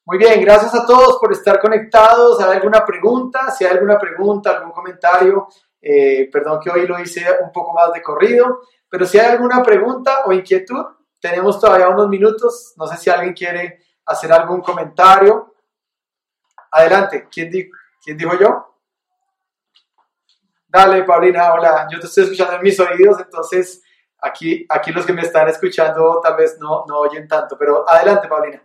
[0.05, 2.41] Muy bien, gracias a todos por estar conectados.
[2.41, 3.53] ¿Hay alguna pregunta?
[3.53, 5.47] Si hay alguna pregunta, algún comentario,
[5.80, 9.62] eh, perdón que hoy lo hice un poco más de corrido, pero si hay alguna
[9.62, 10.85] pregunta o inquietud,
[11.20, 12.74] tenemos todavía unos minutos.
[12.76, 15.55] No sé si alguien quiere hacer algún comentario.
[16.72, 17.53] Adelante, ¿quién,
[18.03, 18.80] ¿quién dijo yo?
[20.66, 23.83] Dale, Paulina, hola, yo te estoy escuchando en mis oídos, entonces
[24.23, 28.29] aquí, aquí los que me están escuchando tal vez no, no oyen tanto, pero adelante,
[28.29, 28.62] Paulina.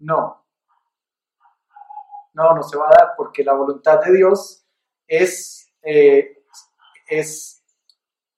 [0.00, 0.44] No.
[2.32, 4.64] No, no se va a dar porque la voluntad de Dios
[5.06, 6.44] es, eh,
[7.06, 7.64] es,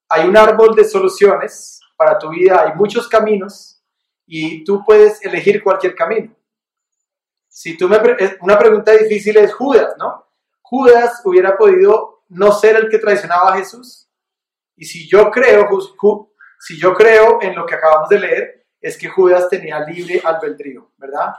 [0.09, 3.85] hay un árbol de soluciones para tu vida, hay muchos caminos
[4.25, 6.35] y tú puedes elegir cualquier camino.
[7.47, 7.99] Si tú me,
[8.41, 10.27] una pregunta difícil es Judas, ¿no?
[10.63, 14.11] Judas hubiera podido no ser el que traicionaba a Jesús.
[14.77, 15.69] Y si yo creo,
[16.59, 20.93] si yo creo en lo que acabamos de leer, es que Judas tenía libre albedrío,
[20.97, 21.35] ¿verdad?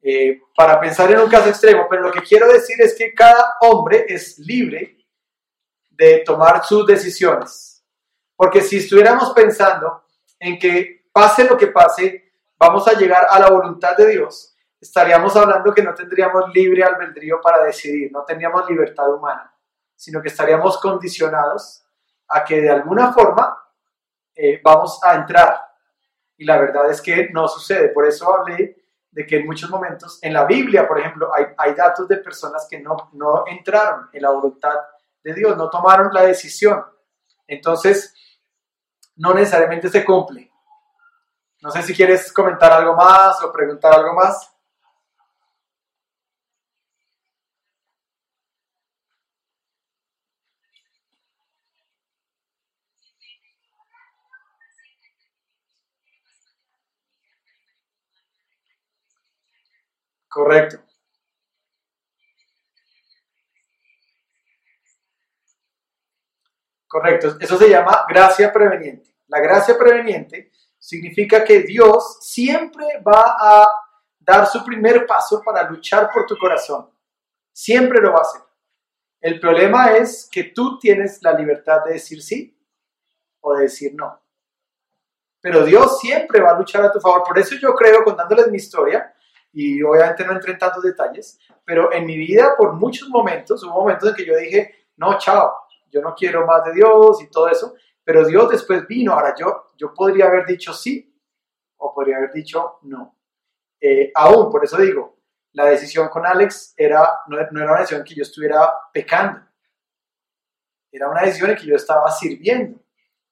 [0.00, 3.54] Eh, para pensar en un caso extremo, pero lo que quiero decir es que cada
[3.62, 4.96] hombre es libre
[5.90, 7.73] de tomar sus decisiones.
[8.36, 10.04] Porque si estuviéramos pensando
[10.38, 15.34] en que pase lo que pase, vamos a llegar a la voluntad de Dios, estaríamos
[15.36, 19.54] hablando que no tendríamos libre albedrío para decidir, no tendríamos libertad humana,
[19.94, 21.84] sino que estaríamos condicionados
[22.28, 23.56] a que de alguna forma
[24.34, 25.60] eh, vamos a entrar.
[26.36, 27.90] Y la verdad es que no sucede.
[27.90, 31.74] Por eso hablé de que en muchos momentos, en la Biblia, por ejemplo, hay, hay
[31.74, 34.74] datos de personas que no, no entraron en la voluntad
[35.22, 36.84] de Dios, no tomaron la decisión.
[37.46, 38.12] Entonces,
[39.16, 40.50] no necesariamente se cumple.
[41.62, 44.50] No sé si quieres comentar algo más o preguntar algo más.
[60.28, 60.93] Correcto.
[66.94, 67.36] Correcto.
[67.40, 69.16] Eso se llama gracia preveniente.
[69.26, 73.68] La gracia preveniente significa que Dios siempre va a
[74.20, 76.88] dar su primer paso para luchar por tu corazón.
[77.52, 78.42] Siempre lo va a hacer.
[79.20, 82.56] El problema es que tú tienes la libertad de decir sí
[83.40, 84.22] o de decir no.
[85.40, 87.24] Pero Dios siempre va a luchar a tu favor.
[87.24, 89.12] Por eso yo creo, contándoles mi historia,
[89.52, 93.80] y obviamente no entré en tantos detalles, pero en mi vida por muchos momentos, hubo
[93.80, 95.63] momentos en que yo dije, no, chao,
[95.94, 99.70] yo no quiero más de Dios y todo eso, pero Dios después vino, ahora yo,
[99.76, 101.16] yo podría haber dicho sí
[101.76, 103.16] o podría haber dicho no.
[103.80, 105.20] Eh, aún, por eso digo,
[105.52, 109.40] la decisión con Alex era, no, no era una decisión que yo estuviera pecando,
[110.90, 112.80] era una decisión en que yo estaba sirviendo.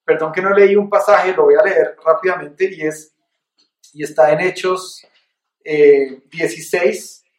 [0.05, 3.13] Perdón que no leí un pasaje, lo voy a leer rápidamente y es
[3.93, 5.07] y está en Hechos
[5.65, 7.31] 16, eh,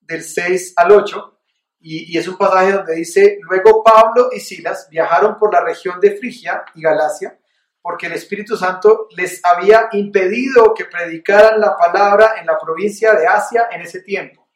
[0.00, 1.39] del 6 al 8,
[1.82, 6.16] y, es un pasaje donde dice, luego Pablo y Silas viajaron por la región de
[6.16, 7.38] Frigia y Galacia,
[7.80, 13.26] porque el Espíritu Santo les había impedido que predicaran la palabra en la provincia de
[13.26, 14.46] Asia en ese tiempo.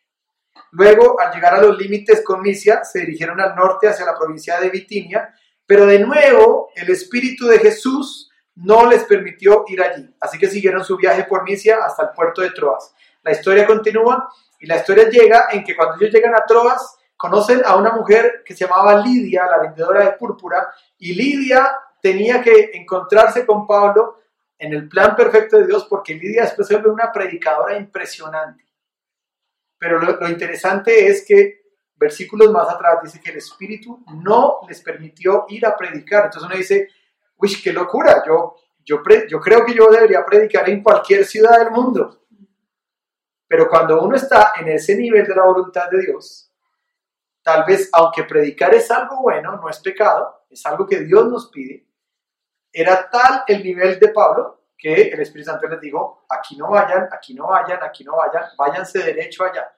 [0.72, 4.61] Luego, al llegar a los límites con Misia, se dirigieron al norte hacia la provincia
[4.61, 10.14] de Bitinia, pero de nuevo el Espíritu de Jesús no les permitió ir allí.
[10.20, 12.95] Así que siguieron su viaje por Misia hasta el puerto de Troas.
[13.22, 14.29] La historia continúa
[14.61, 18.43] y la historia llega en que cuando ellos llegan a Troas, conocen a una mujer
[18.45, 20.68] que se llamaba Lidia, la vendedora de púrpura,
[20.99, 24.18] y Lidia tenía que encontrarse con Pablo
[24.59, 28.66] en el plan perfecto de Dios, porque Lidia después se una predicadora impresionante.
[29.79, 31.62] Pero lo, lo, interesante es que
[31.97, 36.27] versículos más atrás dice que el Espíritu no les permitió ir a predicar.
[36.27, 36.91] Entonces uno dice,
[37.39, 38.55] uy, qué locura, yo,
[38.85, 39.01] yo,
[39.31, 42.27] yo creo que yo debería predicar en cualquier ciudad del mundo.
[43.49, 46.43] Pero cuando uno está en ese nivel de la voluntad de Dios,
[47.45, 51.49] tal vez, aunque predicar es algo bueno, no es pecado, es algo que Dios nos
[51.51, 51.86] pide,
[52.72, 57.09] era tal el nivel de Pablo que el Espíritu Santo les dijo, aquí no vayan,
[57.12, 59.72] aquí no vayan, aquí no vayan, váyanse derecho allá.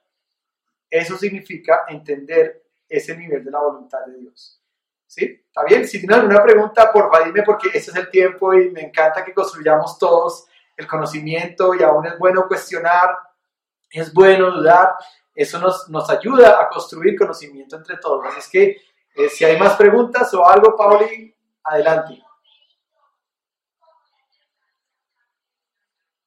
[0.88, 4.58] Eso significa entender ese nivel de la voluntad de Dios.
[5.06, 5.44] ¿Sí?
[5.46, 5.86] ¿Está bien?
[5.86, 9.24] Si tienen alguna pregunta, por favor dime porque ese es el tiempo y me encanta
[9.24, 10.46] que construyamos todos
[10.76, 13.16] el conocimiento y aún es bueno cuestionar
[13.90, 14.94] es bueno dudar.
[15.36, 18.24] Eso nos, nos ayuda a construir conocimiento entre todos.
[18.26, 18.80] Así es que
[19.14, 22.22] eh, si hay más preguntas o algo, Pauli, adelante.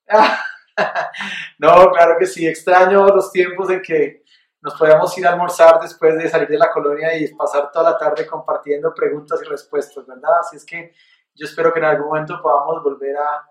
[1.60, 4.24] no, claro que sí, extraño los tiempos en que
[4.62, 7.98] nos podíamos ir a almorzar después de salir de la colonia y pasar toda la
[7.98, 10.40] tarde compartiendo preguntas y respuestas, ¿verdad?
[10.42, 10.94] Así es que
[11.34, 13.48] yo espero que en algún momento podamos volver a,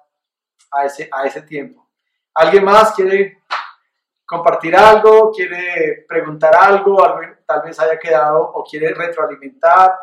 [0.72, 1.88] a, ese, a ese tiempo.
[2.34, 3.42] ¿Alguien más quiere
[4.28, 5.32] compartir algo?
[5.32, 7.02] ¿Quiere preguntar algo?
[7.02, 9.96] algo tal vez haya quedado o quiere retroalimentar?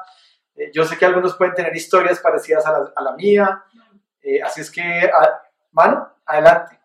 [0.56, 3.64] Eh, yo sé que algunos pueden tener historias parecidas a la, a la mía,
[4.22, 6.80] eh, así es que, a, mano, adelante.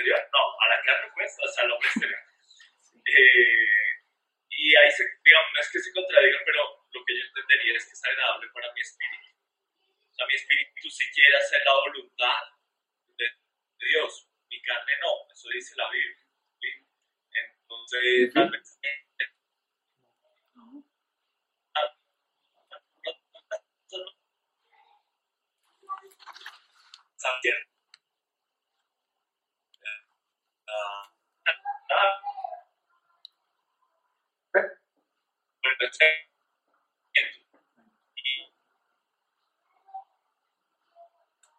[0.00, 2.20] Exterior, no, a la carne pues, o sea, al hombre exterior.
[3.06, 3.90] Eh,
[4.50, 7.84] y ahí se, digamos, no es que se contradiga, pero lo que yo entendería es
[7.86, 9.28] que es agradable para mi espíritu.
[10.10, 12.42] O sea, mi espíritu si quiere hacer la voluntad
[13.16, 16.26] de, de Dios, mi carne no, eso dice la Biblia.
[16.60, 16.68] ¿sí?
[17.32, 18.80] Entonces, tal vez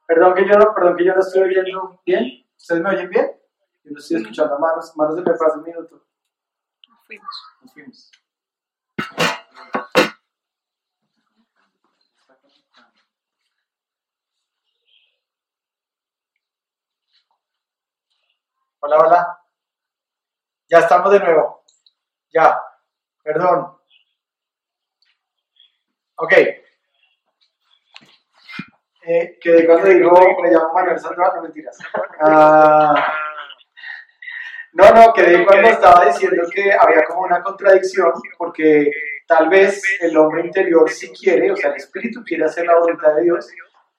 [0.07, 2.45] Perdón que yo no, perdón que yo no estoy oyendo bien.
[2.57, 3.31] ¿Ustedes me oyen bien?
[3.83, 6.05] Yo no estoy escuchando manos, manos de hace un minuto.
[6.89, 7.43] Nos fuimos.
[7.61, 8.11] Nos fuimos.
[18.83, 19.39] Hola, hola.
[20.67, 21.63] Ya estamos de nuevo.
[22.33, 22.59] Ya.
[23.23, 23.77] Perdón.
[26.15, 26.33] Ok.
[29.03, 30.11] Eh, que de cuando digo,
[30.41, 31.77] me llamo Manuel Sandoval, no mentiras.
[32.21, 33.13] Ah,
[34.73, 38.91] no, no, que de cuando estaba diciendo que había como una contradicción, porque
[39.27, 43.15] tal vez el hombre interior sí quiere, o sea, el espíritu quiere hacer la voluntad
[43.15, 43.47] de Dios,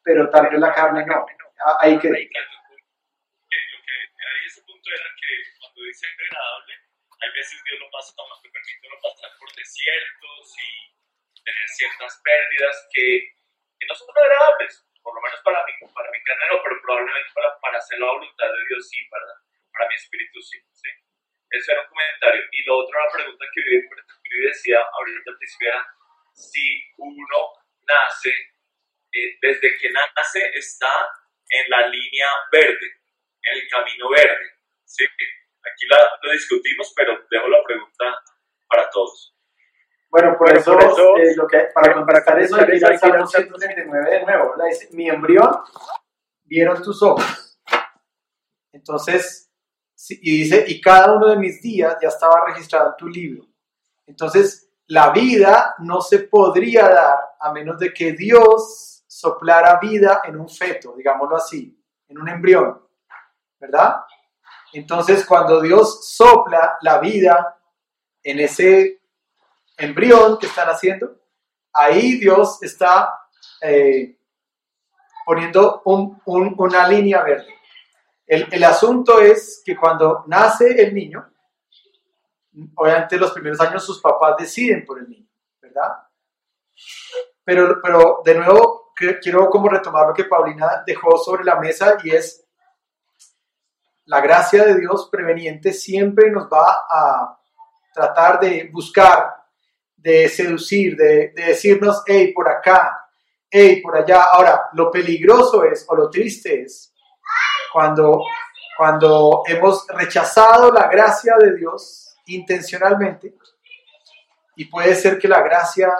[0.02, 1.24] pero tal vez la carne no.
[1.66, 2.10] Ah, Ahí que
[5.92, 6.72] dice agradable,
[7.20, 12.88] hay veces Dios lo pasa, nos permite uno pasar por desiertos y tener ciertas pérdidas
[12.92, 13.36] que,
[13.78, 17.30] que no son agradables, por lo menos para mí, para mi carne no, pero probablemente
[17.34, 19.28] para, para hacer la voluntad de Dios sí, para,
[19.72, 20.90] para mi espíritu sí, sí.
[21.52, 22.42] Eso era un comentario.
[22.50, 25.86] Y lo otro, la pregunta que Vivi decía ahorita al principio era
[26.32, 27.52] si uno
[27.84, 28.32] nace,
[29.12, 31.12] eh, desde que nace está
[31.50, 33.02] en la línea verde,
[33.42, 34.56] en el camino verde.
[34.86, 35.04] ¿sí?
[35.64, 38.04] Aquí la, lo discutimos, pero dejo la pregunta
[38.68, 39.34] para todos.
[40.10, 42.92] Bueno, por eso, por eso, eh, lo que, para contestar eso, hay que ir al
[42.92, 44.66] estamos 139 de nuevo, ¿verdad?
[44.66, 45.50] Dice, mi embrión
[46.44, 47.58] vieron tus ojos.
[48.72, 49.50] Entonces,
[49.94, 53.46] sí, y dice, y cada uno de mis días ya estaba registrado en tu libro.
[54.06, 60.38] Entonces, la vida no se podría dar a menos de que Dios soplara vida en
[60.38, 62.86] un feto, digámoslo así, en un embrión,
[63.58, 64.02] ¿verdad?
[64.72, 67.58] Entonces, cuando Dios sopla la vida
[68.22, 69.00] en ese
[69.76, 71.20] embrión que están haciendo,
[71.72, 73.18] ahí Dios está
[73.60, 74.18] eh,
[75.24, 77.54] poniendo un- un- una línea verde.
[78.26, 81.28] El, el asunto es que cuando nace el niño,
[82.76, 85.28] obviamente los primeros años sus papás deciden por el niño,
[85.60, 85.90] ¿verdad?
[87.44, 92.10] Pero, pero de nuevo, quiero como retomar lo que Paulina dejó sobre la mesa y
[92.10, 92.44] es
[94.06, 97.38] la gracia de Dios preveniente siempre nos va a
[97.92, 99.34] tratar de buscar,
[99.96, 103.06] de seducir, de, de decirnos, hey, por acá,
[103.50, 104.24] hey, por allá.
[104.32, 106.92] Ahora, lo peligroso es, o lo triste es,
[107.72, 108.24] cuando,
[108.76, 113.34] cuando hemos rechazado la gracia de Dios intencionalmente,
[114.56, 115.92] y puede ser que la gracia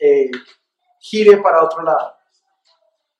[0.00, 0.30] eh,
[1.00, 2.16] gire para otro lado.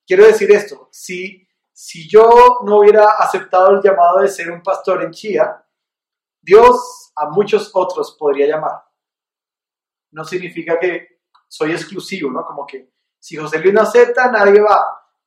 [0.07, 1.44] Quiero decir esto, si,
[1.87, 5.63] si yo no hubiera aceptado el llamado de ser un pastor en Chía,
[6.41, 8.83] Dios a muchos otros podría llamar.
[10.13, 12.43] No significa que soy exclusivo, ¿no?
[12.47, 14.83] Como que si José Luis no acepta, nadie va.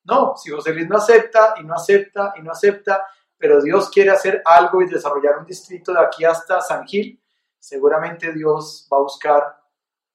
[0.05, 3.05] No, si José Luis no acepta y no acepta y no acepta,
[3.37, 7.21] pero Dios quiere hacer algo y desarrollar un distrito de aquí hasta San Gil,
[7.59, 9.61] seguramente Dios va a buscar a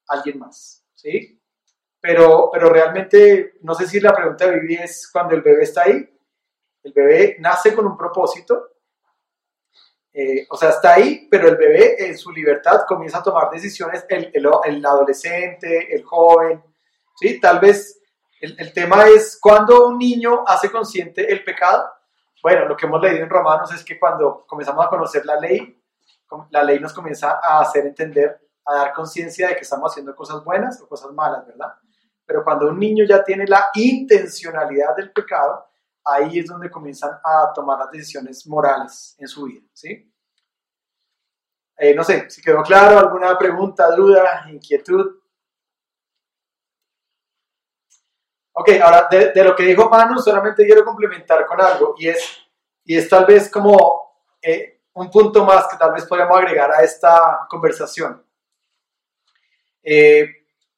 [0.09, 1.41] alguien más, ¿sí?
[2.01, 5.83] Pero, pero realmente, no sé si la pregunta de Vivi es cuando el bebé está
[5.83, 6.09] ahí,
[6.83, 8.73] el bebé nace con un propósito,
[10.15, 14.05] eh, o sea, está ahí, pero el bebé en su libertad comienza a tomar decisiones,
[14.09, 16.63] el, el, el adolescente, el joven,
[17.15, 17.39] ¿sí?
[17.39, 17.99] Tal vez
[18.39, 21.89] el, el, tema es cuando un niño hace consciente el pecado.
[22.43, 25.81] Bueno, lo que hemos leído en Romanos es que cuando comenzamos a conocer la ley,
[26.51, 30.43] la ley nos comienza a hacer entender, a dar conciencia de que estamos haciendo cosas
[30.43, 31.73] buenas o cosas malas, ¿verdad?
[32.25, 35.65] Pero cuando un niño ya tiene la intencionalidad del pecado,
[36.05, 40.13] ahí es donde comienzan a tomar las decisiones morales en su vida, ¿sí?
[41.77, 45.19] Eh, no sé, si quedó claro, alguna pregunta, duda, inquietud.
[48.55, 52.37] Ok, ahora de, lo que dijo Manu, solamente quiero complementar con algo y es,
[52.83, 56.83] y es tal vez como eh, un punto más que tal vez podríamos agregar a
[56.83, 58.23] esta conversación.
[59.81, 60.27] Eh,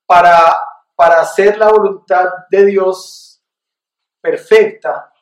[0.06, 0.56] para,
[0.96, 3.44] para hacer la voluntad de Dios
[4.22, 5.14] perfecta,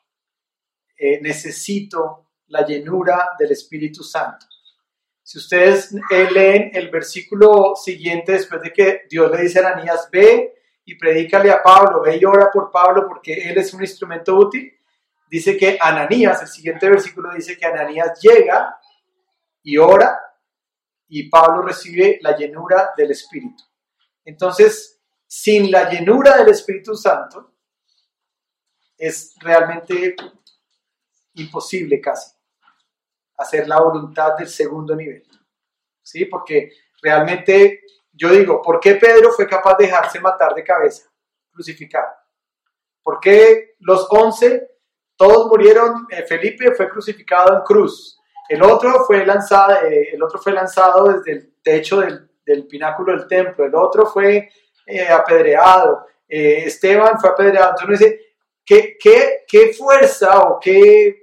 [0.97, 4.45] eh, necesito la llenura del Espíritu Santo.
[5.23, 10.09] Si ustedes eh, leen el versículo siguiente, después de que Dios le dice a Ananías,
[10.11, 10.53] ve
[10.85, 14.71] y predícale a Pablo, ve y ora por Pablo porque él es un instrumento útil,
[15.29, 18.77] dice que Ananías, el siguiente versículo dice que Ananías llega
[19.63, 20.19] y ora
[21.07, 23.63] y Pablo recibe la llenura del Espíritu.
[24.25, 27.53] Entonces, sin la llenura del Espíritu Santo,
[28.97, 30.15] es realmente
[31.35, 32.31] imposible casi
[33.37, 35.23] hacer la voluntad del segundo nivel.
[36.01, 36.25] ¿Sí?
[36.25, 36.71] Porque
[37.01, 37.81] realmente
[38.11, 41.09] yo digo, ¿por qué Pedro fue capaz de dejarse matar de cabeza,
[41.51, 42.11] crucificado?
[43.01, 44.69] ¿Por qué los once,
[45.17, 46.07] todos murieron?
[46.09, 48.19] Eh, Felipe fue crucificado en cruz.
[48.47, 53.17] El otro fue lanzado, eh, el otro fue lanzado desde el techo del, del pináculo
[53.17, 53.65] del templo.
[53.65, 54.49] El otro fue
[54.85, 56.05] eh, apedreado.
[56.27, 57.71] Esteban fue apedreado.
[57.71, 58.21] Entonces uno dice,
[58.65, 61.22] ¿qué, qué, qué fuerza o qué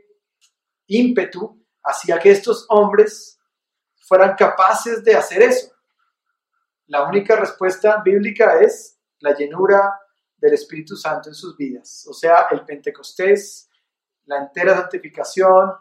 [0.90, 3.38] ímpetu hacía que estos hombres
[4.06, 5.72] fueran capaces de hacer eso?
[6.86, 9.98] La única respuesta bíblica es la llenura
[10.36, 13.68] del Espíritu Santo en sus vidas, o sea, el Pentecostés,
[14.24, 15.72] la entera santificación,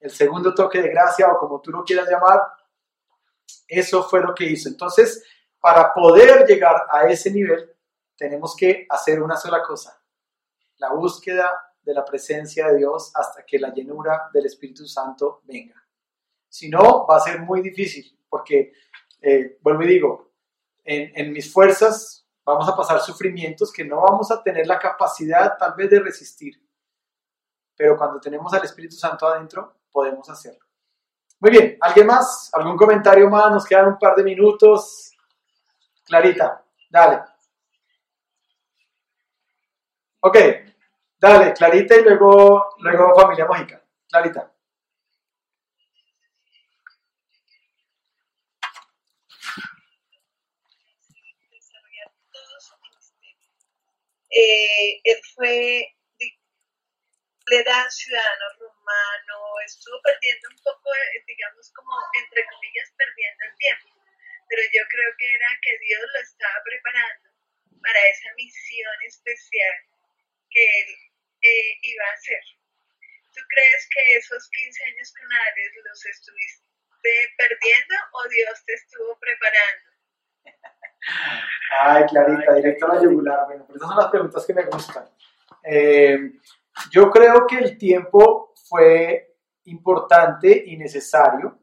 [0.00, 2.40] el segundo toque de gracia o como tú lo quieras llamar,
[3.68, 4.68] eso fue lo que hizo.
[4.68, 5.24] Entonces,
[5.60, 7.72] para poder llegar a ese nivel,
[8.16, 9.98] tenemos que hacer una sola cosa,
[10.76, 15.82] la búsqueda de la presencia de Dios hasta que la llenura del Espíritu Santo venga.
[16.48, 18.72] Si no, va a ser muy difícil, porque,
[19.20, 20.32] eh, vuelvo y digo,
[20.84, 25.74] en, mis fuerzas vamos a pasar sufrimientos que no vamos a tener la capacidad tal
[25.74, 26.54] vez de resistir.
[27.76, 30.64] Pero cuando tenemos al Espíritu Santo adentro, podemos hacerlo.
[31.40, 32.50] Muy bien, ¿alguien más?
[32.52, 33.50] ¿Algún comentario más?
[33.50, 35.12] Nos quedan un par de minutos.
[36.04, 37.22] Clarita, dale.
[40.20, 40.36] Ok,
[41.24, 43.82] Dale, Clarita y luego, luego Familia Mágica.
[44.10, 44.52] Clarita.
[54.28, 55.96] Eh, él fue,
[57.46, 61.88] le da ciudadano romano, estuvo perdiendo un poco, eh, digamos, como
[62.20, 63.88] entre comillas, perdiendo el tiempo.
[64.50, 67.30] Pero yo creo que era que Dios lo estaba preparando
[67.80, 69.72] para esa misión especial
[70.50, 71.13] que él
[71.44, 72.42] eh, iba a ser.
[73.34, 76.64] ¿Tú crees que esos 15 años canales los estuviste
[77.36, 79.94] perdiendo o Dios te estuvo preparando?
[81.80, 83.46] Ay, Clarita, directo a la yugular.
[83.46, 85.04] Bueno, pero esas son las preguntas que me gustan.
[85.62, 86.18] Eh,
[86.90, 91.58] yo creo que el tiempo fue importante y necesario.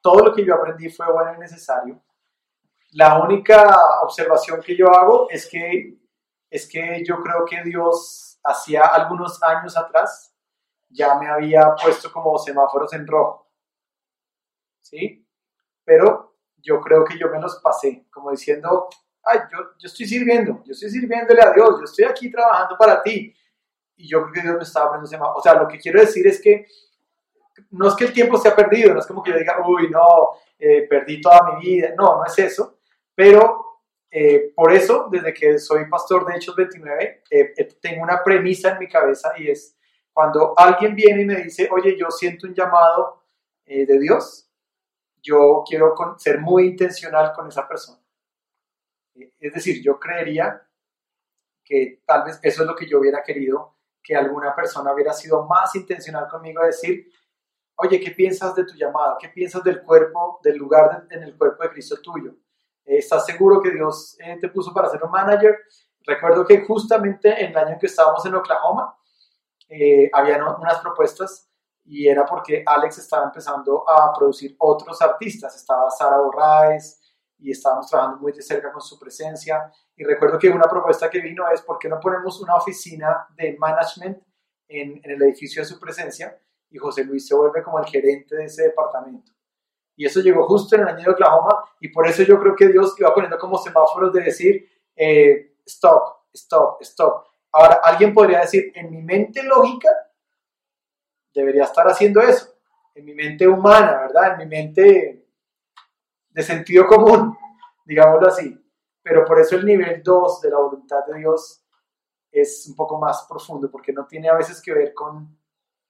[0.00, 2.02] Todo lo que yo aprendí fue bueno y necesario.
[2.92, 3.62] La única
[4.02, 5.98] observación que yo hago es que,
[6.48, 10.34] es que yo creo que Dios hacía algunos años atrás
[10.88, 13.50] ya me había puesto como semáforos en rojo.
[14.80, 15.26] ¿Sí?
[15.84, 18.88] Pero yo creo que yo me los pasé, como diciendo,
[19.24, 23.02] ay, yo, yo estoy sirviendo, yo estoy sirviéndole a Dios, yo estoy aquí trabajando para
[23.02, 23.34] ti.
[23.96, 25.38] Y yo creo que Dios me estaba poniendo semáforos.
[25.38, 26.66] O sea, lo que quiero decir es que
[27.70, 29.88] no es que el tiempo se ha perdido, no es como que yo diga, uy,
[29.90, 31.94] no, eh, perdí toda mi vida.
[31.96, 32.78] No, no es eso.
[33.14, 33.65] Pero
[34.18, 38.70] eh, por eso, desde que soy pastor de Hechos 29, eh, eh, tengo una premisa
[38.70, 39.76] en mi cabeza y es,
[40.10, 43.26] cuando alguien viene y me dice, oye, yo siento un llamado
[43.66, 44.50] de Dios,
[45.20, 48.00] yo quiero ser muy intencional con esa persona.
[49.14, 50.66] es decir, yo creería
[51.62, 55.44] que tal vez eso es lo que yo hubiera querido, que alguna persona hubiera sido
[55.44, 57.06] más intencional conmigo a decir,
[57.74, 59.18] oye, ¿qué piensas de tu llamado?
[59.20, 62.34] ¿Qué piensas del cuerpo, del lugar en el cuerpo de Cristo tuyo?
[62.86, 65.58] ¿Estás seguro que Dios eh, te puso para ser un manager?
[66.06, 68.96] Recuerdo que justamente en el año en que estábamos en Oklahoma,
[69.68, 71.50] eh, había unas propuestas
[71.84, 75.56] y era porque Alex estaba empezando a producir otros artistas.
[75.56, 77.00] Estaba Sara Borraes
[77.38, 79.72] y estábamos trabajando muy de cerca con su presencia.
[79.96, 83.56] Y recuerdo que una propuesta que vino es, ¿por qué no ponemos una oficina de
[83.58, 84.22] management
[84.68, 86.40] en, en el edificio de su presencia?
[86.70, 89.35] Y José Luis se vuelve como el gerente de ese departamento.
[89.96, 92.68] Y eso llegó justo en el año de Oklahoma y por eso yo creo que
[92.68, 97.24] Dios iba poniendo como semáforos de decir, eh, stop, stop, stop.
[97.50, 99.88] Ahora, alguien podría decir, en mi mente lógica,
[101.34, 102.54] debería estar haciendo eso.
[102.94, 104.32] En mi mente humana, ¿verdad?
[104.32, 105.26] En mi mente
[106.28, 107.34] de sentido común,
[107.86, 108.54] digámoslo así.
[109.02, 111.64] Pero por eso el nivel 2 de la voluntad de Dios
[112.30, 115.38] es un poco más profundo, porque no tiene a veces que ver con,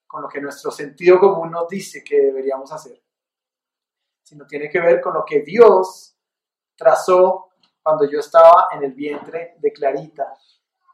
[0.06, 3.05] con lo que nuestro sentido común nos dice que deberíamos hacer
[4.26, 6.16] sino tiene que ver con lo que Dios
[6.76, 7.50] trazó
[7.80, 10.34] cuando yo estaba en el vientre de Clarita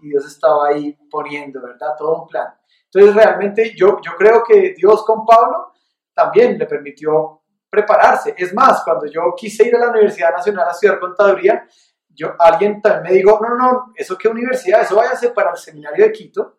[0.01, 1.95] y Dios estaba ahí poniendo, ¿verdad?
[1.97, 2.55] Todo un plan.
[2.85, 5.73] Entonces realmente yo, yo creo que Dios con Pablo
[6.13, 8.35] también le permitió prepararse.
[8.37, 11.67] Es más, cuando yo quise ir a la Universidad Nacional a estudiar contaduría,
[12.11, 16.05] yo, alguien también me dijo, no, no, eso qué universidad, eso váyase para el seminario
[16.05, 16.59] de Quito,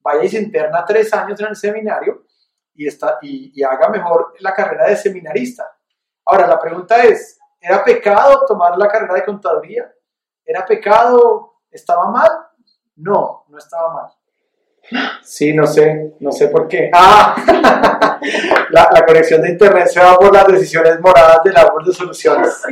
[0.00, 2.26] vaya y se interna tres años en el seminario
[2.74, 5.79] y, está, y, y haga mejor la carrera de seminarista.
[6.30, 9.92] Ahora, la pregunta es, ¿era pecado tomar la carrera de contaduría?
[10.44, 11.54] ¿Era pecado?
[11.68, 12.30] ¿Estaba mal?
[12.94, 14.10] No, no estaba mal.
[15.24, 16.88] Sí, no sé, no sé por qué.
[16.94, 17.34] Ah,
[18.70, 22.62] la, la, conexión de internet se va por las decisiones moradas del árbol de soluciones.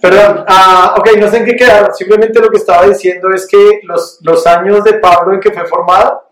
[0.00, 1.92] Perdón, ah, ok, no sé en qué quedar.
[1.92, 5.66] Simplemente lo que estaba diciendo es que los, los años de Pablo en que fue
[5.66, 6.28] formado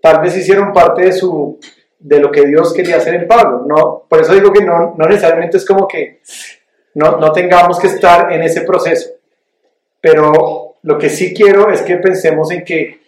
[0.00, 1.58] tal vez hicieron parte de su
[2.02, 3.64] de lo que Dios quería hacer en Pablo.
[3.66, 6.20] No, por eso digo que no, no necesariamente es como que
[6.94, 9.10] no, no tengamos que estar en ese proceso.
[10.00, 13.00] Pero lo que sí quiero es que pensemos en que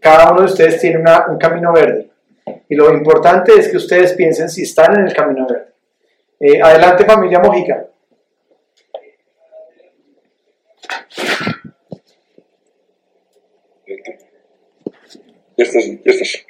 [0.00, 2.10] cada uno de ustedes tiene una, un camino verde.
[2.68, 5.72] Y lo importante es que ustedes piensen si están en el camino verde.
[6.38, 7.86] Eh, adelante familia Mojica.
[15.56, 16.46] Estás, ya estás.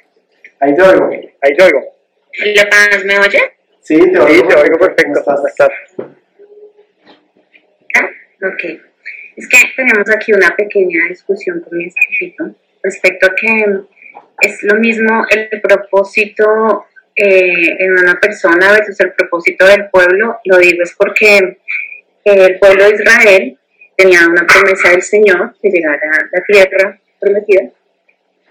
[0.59, 1.09] Ahí te oigo.
[1.41, 1.81] Ahí te oigo.
[3.05, 3.39] ¿Me oye?
[3.81, 4.27] Sí, te oigo.
[4.27, 5.23] Sí, te oigo perfecto.
[5.23, 5.69] ¿Cómo estás?
[7.95, 8.09] Ah,
[8.43, 8.81] ok.
[9.35, 13.65] Es que tenemos aquí una pequeña discusión con mi esposito respecto a que
[14.41, 16.85] es lo mismo el propósito
[17.15, 20.39] eh, en una persona versus el propósito del pueblo.
[20.45, 21.57] Lo digo es porque
[22.23, 23.57] el pueblo de Israel
[23.95, 27.69] tenía una promesa del Señor de llegar a la tierra prometida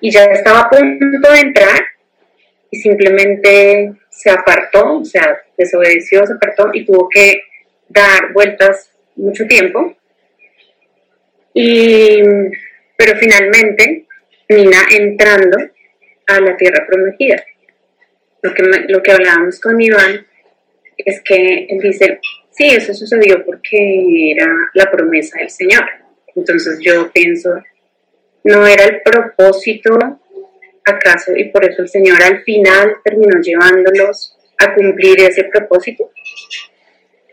[0.00, 1.84] y ya estaba a punto de entrar
[2.70, 7.42] y simplemente se apartó, o sea, desobedeció, se apartó y tuvo que
[7.88, 9.96] dar vueltas mucho tiempo.
[11.54, 12.22] Y,
[12.96, 14.06] pero finalmente
[14.46, 15.56] termina entrando
[16.26, 17.42] a la tierra prometida.
[18.42, 20.26] Lo que, lo que hablábamos con Iván
[20.96, 25.84] es que él dice, sí, eso sucedió porque era la promesa del Señor.
[26.34, 27.62] Entonces yo pienso,
[28.44, 30.20] no era el propósito
[30.86, 36.10] acaso y por eso el Señor al final terminó llevándolos a cumplir ese propósito?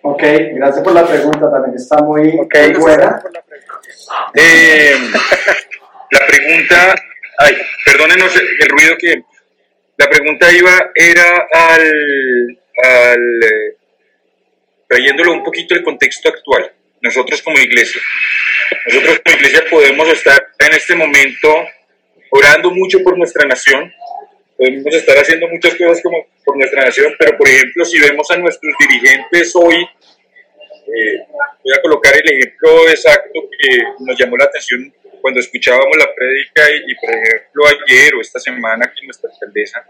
[0.01, 0.21] Ok,
[0.55, 2.73] gracias por la pregunta, también está muy okay.
[2.73, 3.23] buena.
[4.35, 4.95] Eh,
[6.11, 6.95] la pregunta,
[7.37, 9.23] ay, perdónenos el ruido que...
[9.95, 13.77] La pregunta iba, era al, al eh,
[14.87, 16.71] trayéndolo un poquito el contexto actual.
[16.99, 18.01] Nosotros como iglesia,
[18.87, 21.63] nosotros como iglesia podemos estar en este momento
[22.33, 23.93] orando mucho por nuestra nación,
[24.57, 28.37] podemos estar haciendo muchas cosas como por nuestra nación, pero por ejemplo, si vemos a
[28.37, 31.25] nuestros dirigentes hoy, eh,
[31.63, 36.69] voy a colocar el ejemplo exacto que nos llamó la atención cuando escuchábamos la prédica
[36.69, 39.85] y, por ejemplo ayer o esta semana que nuestra alcaldesa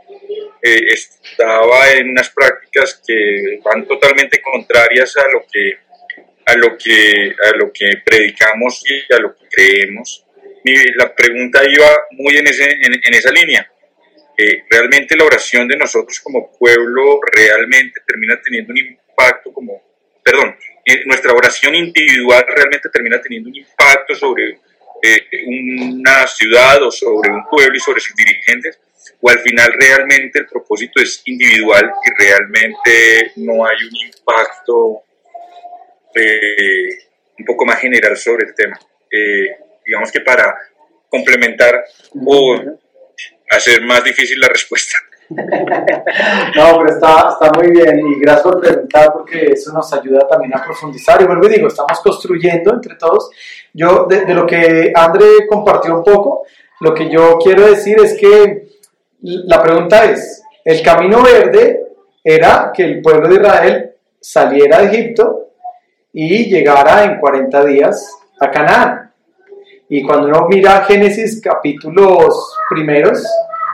[0.62, 5.78] eh, estaba en unas prácticas que van totalmente contrarias a lo que
[6.46, 10.24] a lo que a lo que predicamos y a lo que creemos
[10.96, 13.70] la pregunta iba muy en, ese, en, esa línea.
[14.38, 19.82] Eh, realmente la oración de nosotros como pueblo realmente termina teniendo un impacto como,
[20.24, 20.56] perdón,
[20.86, 24.58] eh, nuestra oración individual realmente termina teniendo un impacto sobre
[25.04, 28.80] eh, una ciudad o sobre un pueblo y sobre sus dirigentes,
[29.22, 35.04] o al final realmente el propósito es individual y realmente no hay un impacto
[37.40, 38.80] un poco más general sobre el tema
[39.86, 40.56] digamos que para
[41.10, 41.84] complementar
[42.26, 42.56] o
[43.50, 44.98] hacer más difícil la respuesta.
[46.56, 50.56] No, pero está, está muy bien y gracias por preguntar porque eso nos ayuda también
[50.56, 51.20] a profundizar.
[51.22, 53.32] Y vuelvo y digo, estamos construyendo entre todos.
[53.74, 56.46] Yo, de, de lo que André compartió un poco,
[56.82, 58.68] lo que yo quiero decir es que
[59.22, 61.84] la pregunta es, el camino verde
[62.24, 65.50] era que el pueblo de Israel saliera de Egipto
[66.12, 69.03] y llegara en 40 días a Canaán.
[69.90, 73.24] Y cuando uno mira Génesis capítulos primeros,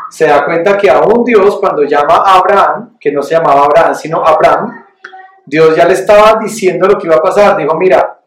[0.10, 3.95] se da cuenta que aún Dios cuando llama a Abraham, que no se llamaba Abraham,
[3.95, 4.86] sino Abraham,
[5.45, 7.57] Dios ya le estaba diciendo lo que iba a pasar.
[7.57, 8.20] Dijo, mira,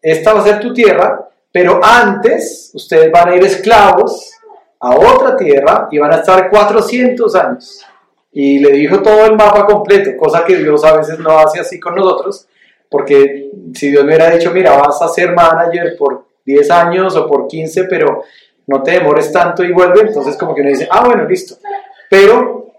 [0.00, 4.32] esta va a ser tu tierra, pero antes ustedes van a ir esclavos
[4.80, 7.86] a otra tierra y van a estar 400 años.
[8.32, 11.78] Y le dijo todo el mapa completo, cosa que Dios a veces no hace así
[11.78, 12.48] con nosotros,
[12.90, 17.26] porque si Dios me hubiera dicho, mira, vas a ser manager por 10 años o
[17.26, 18.24] por 15, pero
[18.66, 21.56] no te demores tanto y vuelve, entonces como que uno dice, ah, bueno, listo.
[22.08, 22.72] Pero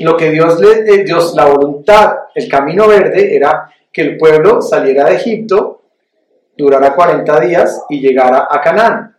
[0.00, 4.62] lo que Dios le, eh, Dios, la voluntad, el camino verde era que el pueblo
[4.62, 5.82] saliera de Egipto,
[6.56, 9.16] durara 40 días y llegara a Canaán.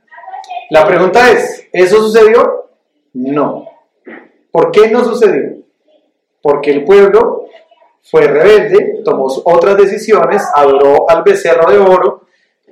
[0.69, 2.69] La pregunta es, ¿eso sucedió?
[3.13, 3.67] No.
[4.51, 5.57] ¿Por qué no sucedió?
[6.41, 7.47] Porque el pueblo
[8.01, 12.22] fue rebelde, tomó otras decisiones, adoró al becerro de oro,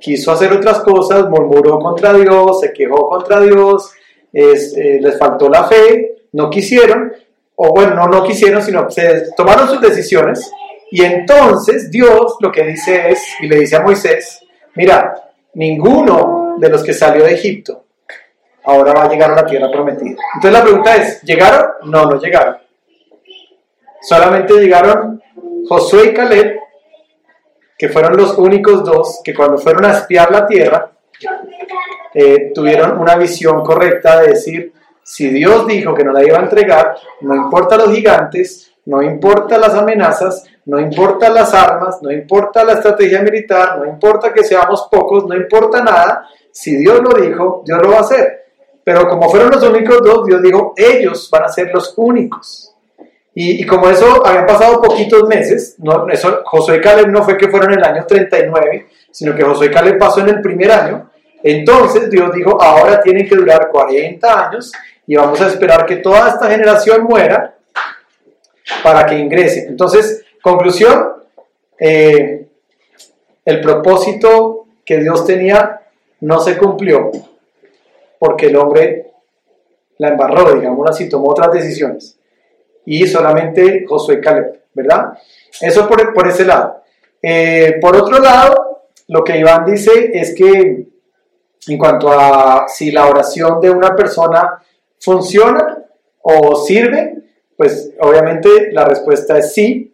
[0.02, 3.92] quiso hacer otras cosas, murmuró contra Dios, se quejó contra Dios,
[4.32, 7.12] es, eh, les faltó la fe, no quisieron,
[7.54, 10.50] o bueno, no, no quisieron, sino se tomaron sus decisiones,
[10.90, 14.40] y entonces Dios lo que dice es, y le dice a Moisés,
[14.74, 15.14] mira,
[15.54, 17.84] ninguno de los que salió de Egipto
[18.64, 20.20] ahora va a llegar a la tierra prometida.
[20.34, 21.66] Entonces la pregunta es, ¿llegaron?
[21.84, 22.56] No, no llegaron.
[24.02, 25.22] Solamente llegaron
[25.68, 26.58] Josué y Caleb,
[27.82, 30.92] que fueron los únicos dos que cuando fueron a espiar la tierra,
[32.14, 34.72] eh, tuvieron una visión correcta de decir,
[35.02, 39.58] si Dios dijo que nos la iba a entregar, no importa los gigantes, no importa
[39.58, 44.86] las amenazas, no importa las armas, no importa la estrategia militar, no importa que seamos
[44.88, 48.44] pocos, no importa nada, si Dios lo dijo, Dios lo va a hacer.
[48.84, 52.71] Pero como fueron los únicos dos, Dios dijo, ellos van a ser los únicos.
[53.34, 57.48] Y, como eso habían pasado poquitos meses, no, eso, Josué y Caleb no fue que
[57.48, 61.10] fueron en el año 39, sino que Josué y Caleb pasó en el primer año,
[61.42, 64.70] entonces Dios dijo, ahora tienen que durar 40 años
[65.06, 67.56] y vamos a esperar que toda esta generación muera
[68.82, 69.66] para que ingrese.
[69.66, 71.14] Entonces, conclusión,
[71.78, 72.46] eh,
[73.46, 75.80] el propósito que Dios tenía
[76.20, 77.10] no se cumplió
[78.18, 79.10] porque el hombre
[79.96, 82.18] la embarró, digamos así, tomó otras decisiones
[82.86, 85.12] y solamente Josué Caleb, ¿verdad?
[85.60, 86.82] Eso por, por ese lado.
[87.22, 90.86] Eh, por otro lado, lo que Iván dice es que
[91.68, 94.62] en cuanto a si la oración de una persona
[94.98, 95.78] funciona
[96.22, 97.22] o sirve,
[97.56, 99.88] pues obviamente la respuesta es sí.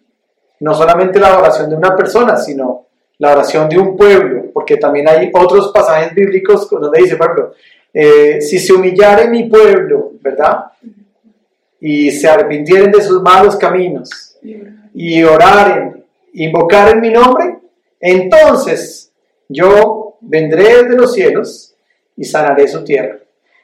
[0.61, 2.87] No solamente la oración de una persona, sino
[3.19, 7.53] la oración de un pueblo, porque también hay otros pasajes bíblicos donde dice, por ejemplo,
[7.93, 10.67] eh, si se humillare mi pueblo, ¿verdad?
[11.81, 14.37] Y se arrepintieren de sus malos caminos
[14.95, 17.59] y oraren, invocaren mi nombre,
[18.01, 19.13] entonces
[19.49, 21.75] yo vendré desde los cielos
[22.17, 23.19] y sanaré su tierra.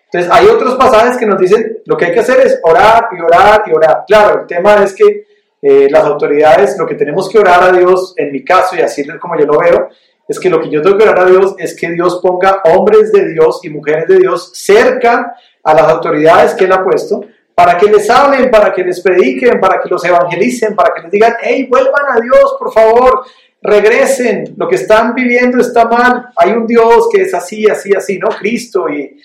[0.05, 3.21] Entonces hay otros pasajes que nos dicen lo que hay que hacer es orar y
[3.21, 4.05] orar y orar.
[4.07, 5.27] Claro, el tema es que
[5.61, 9.05] eh, las autoridades, lo que tenemos que orar a Dios, en mi caso y así
[9.19, 9.89] como yo lo veo,
[10.29, 13.13] es que lo que yo tengo que orar a Dios es que Dios ponga hombres
[13.13, 17.23] de Dios y mujeres de Dios cerca a las autoridades que Él ha puesto
[17.55, 21.11] para que les hablen, para que les prediquen, para que los evangelicen, para que les
[21.11, 23.25] digan, hey, vuelvan a Dios, por favor,
[23.63, 28.19] regresen, lo que están viviendo está mal, hay un Dios que es así, así, así,
[28.19, 28.29] ¿no?
[28.29, 28.89] Cristo.
[28.89, 29.17] Y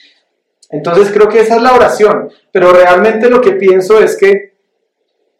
[0.69, 4.53] entonces creo que esa es la oración, pero realmente lo que pienso es que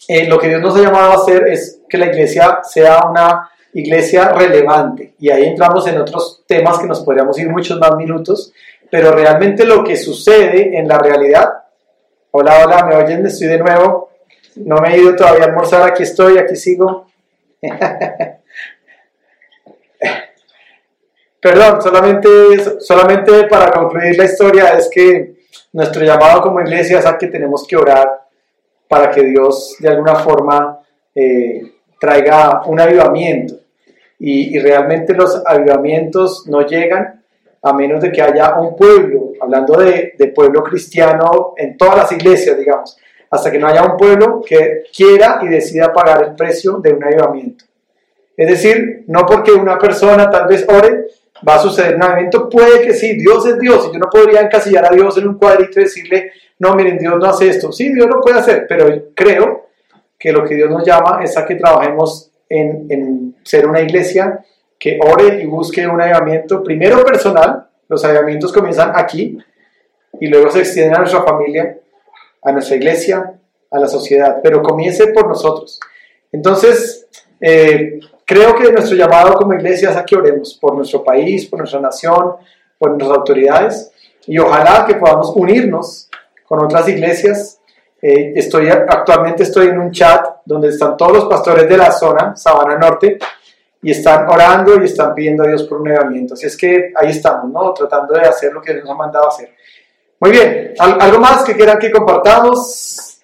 [0.08, 3.50] eh, lo que Dios nos ha llamado a hacer es que la iglesia sea una
[3.74, 5.14] iglesia relevante.
[5.20, 8.52] Y ahí entramos en otros temas que nos podríamos ir muchos más minutos,
[8.90, 11.50] pero realmente lo que sucede en la realidad
[12.32, 13.26] Hola, hola, ¿me oyen?
[13.26, 14.12] Estoy de nuevo.
[14.58, 17.08] No me he ido todavía a almorzar, aquí estoy, aquí sigo.
[21.42, 22.30] Perdón, solamente,
[22.82, 25.40] solamente para concluir la historia es que
[25.74, 28.28] nuestro llamado como iglesia es a que tenemos que orar
[28.88, 30.82] para que Dios de alguna forma
[31.16, 33.56] eh, traiga un avivamiento.
[34.20, 37.19] Y, y realmente los avivamientos no llegan
[37.62, 42.58] a menos de que haya un pueblo, hablando de, pueblo cristiano en todas las iglesias,
[42.58, 42.98] digamos,
[43.30, 47.04] hasta que no haya un pueblo que quiera y decida pagar el precio de un
[47.04, 47.66] avivamiento.
[48.36, 51.08] Es decir, no porque una persona tal vez ore,
[51.48, 54.42] va a suceder un avivamiento, puede que sí, Dios es Dios, y yo no podría
[54.42, 57.72] encasillar a Dios en un cuadrito y decirle, no, miren, Dios no hace esto.
[57.72, 59.68] Sí, Dios lo puede hacer, pero creo
[60.18, 64.44] que lo que Dios nos llama es a que trabajemos en, en ser una iglesia
[64.80, 69.38] que ore y busque un avivamiento, primero personal, los avivamientos comienzan aquí,
[70.20, 71.78] y luego se extienden a nuestra familia,
[72.42, 73.34] a nuestra iglesia,
[73.70, 75.80] a la sociedad, pero comience por nosotros.
[76.32, 77.08] Entonces,
[77.42, 81.60] eh, creo que nuestro llamado como iglesia es a que oremos por nuestro país, por
[81.60, 82.36] nuestra nación,
[82.78, 83.92] por nuestras autoridades,
[84.26, 86.10] y ojalá que podamos unirnos
[86.46, 87.60] con otras iglesias.
[88.02, 92.36] Eh, estoy, actualmente estoy en un chat donde están todos los pastores de la zona,
[92.36, 93.18] Sabana Norte,
[93.82, 96.34] y están orando y están pidiendo a Dios por un levamiento.
[96.34, 97.74] Así es que ahí estamos, ¿no?
[97.74, 99.56] Tratando de hacer lo que Dios nos ha mandado hacer.
[100.20, 103.22] Muy bien, ¿algo más que quieran que compartamos?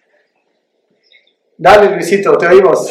[1.58, 2.90] Dale, Luisito, te oímos.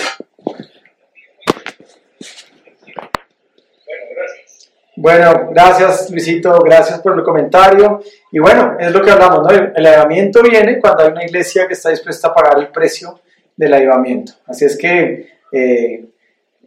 [4.96, 8.00] Bueno, gracias Luisito, gracias por el comentario.
[8.30, 9.50] Y bueno, es lo que hablamos, ¿no?
[9.50, 13.20] El elevamiento viene cuando hay una iglesia que está dispuesta a pagar el precio
[13.56, 14.34] del elevamiento.
[14.46, 16.13] Así es que eh,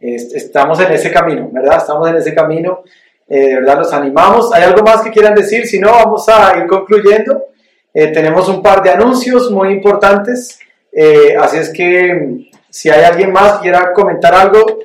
[0.00, 1.78] estamos en ese camino, ¿verdad?
[1.78, 2.82] Estamos en ese camino
[3.28, 4.52] eh, de verdad los animamos.
[4.54, 5.66] ¿Hay algo más que quieran decir?
[5.66, 7.46] Si no, vamos a ir concluyendo.
[7.92, 10.58] Eh, tenemos un par de anuncios muy importantes,
[10.92, 14.78] eh, así es que si hay alguien más que quiera comentar algo,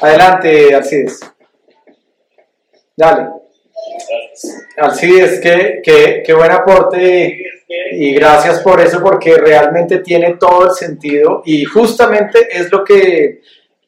[0.00, 1.20] adelante, Alcides.
[2.94, 3.28] Dale.
[4.76, 7.42] Alcides, qué, qué, qué buen aporte
[7.92, 13.40] y gracias por eso porque realmente tiene todo el sentido y justamente es lo que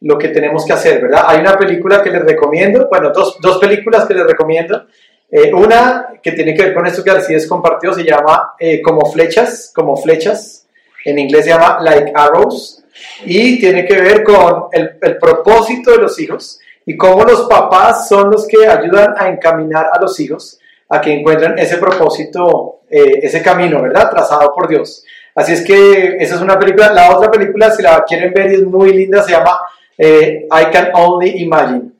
[0.05, 1.25] lo que tenemos que hacer, ¿verdad?
[1.27, 4.87] Hay una película que les recomiendo, bueno, dos, dos películas que les recomiendo.
[5.31, 9.11] Eh, una que tiene que ver con esto que Alcides compartió, se llama eh, Como
[9.11, 10.67] Flechas, como Flechas,
[11.05, 12.85] en inglés se llama Like Arrows,
[13.25, 18.07] y tiene que ver con el, el propósito de los hijos y cómo los papás
[18.09, 23.21] son los que ayudan a encaminar a los hijos a que encuentren ese propósito, eh,
[23.23, 24.11] ese camino, ¿verdad?
[24.11, 25.05] Trazado por Dios.
[25.35, 26.93] Así es que esa es una película.
[26.93, 29.59] La otra película, si la quieren ver es muy linda, se llama
[29.99, 31.91] eh, I Can Only Imagine.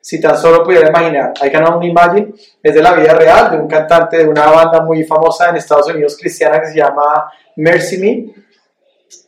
[0.00, 3.56] Si tan solo pudiera imaginar, I Can Only Imagine es de la vida real, de
[3.56, 7.98] un cantante de una banda muy famosa en Estados Unidos cristiana que se llama Mercy
[7.98, 8.34] Me.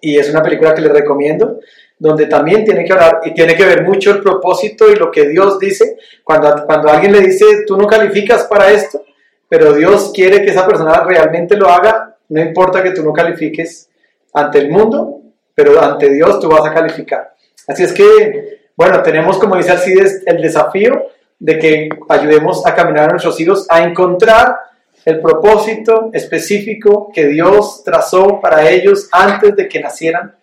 [0.00, 1.60] Y es una película que les recomiendo,
[1.98, 5.28] donde también tiene que hablar y tiene que ver mucho el propósito y lo que
[5.28, 5.96] Dios dice.
[6.22, 9.02] Cuando, cuando alguien le dice, tú no calificas para esto,
[9.48, 13.88] pero Dios quiere que esa persona realmente lo haga, no importa que tú no califiques
[14.34, 15.22] ante el mundo,
[15.54, 17.35] pero ante Dios tú vas a calificar.
[17.66, 21.06] Así es que, bueno, tenemos, como dice Alcides, el desafío
[21.38, 24.56] de que ayudemos a caminar a nuestros hijos a encontrar
[25.04, 30.34] el propósito específico que Dios trazó para ellos antes de que nacieran.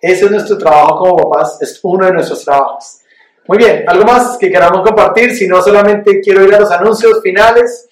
[0.00, 3.00] Ese es nuestro trabajo como papás, es uno de nuestros trabajos.
[3.48, 7.20] Muy bien, algo más que queramos compartir, si no solamente quiero ir a los anuncios
[7.22, 7.88] finales,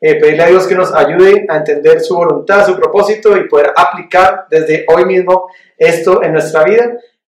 [0.00, 3.72] eh, pedirle a Dios que nos ayude a entender su voluntad, su propósito y poder
[3.76, 6.98] aplicar desde hoy mismo esto en nuestra vida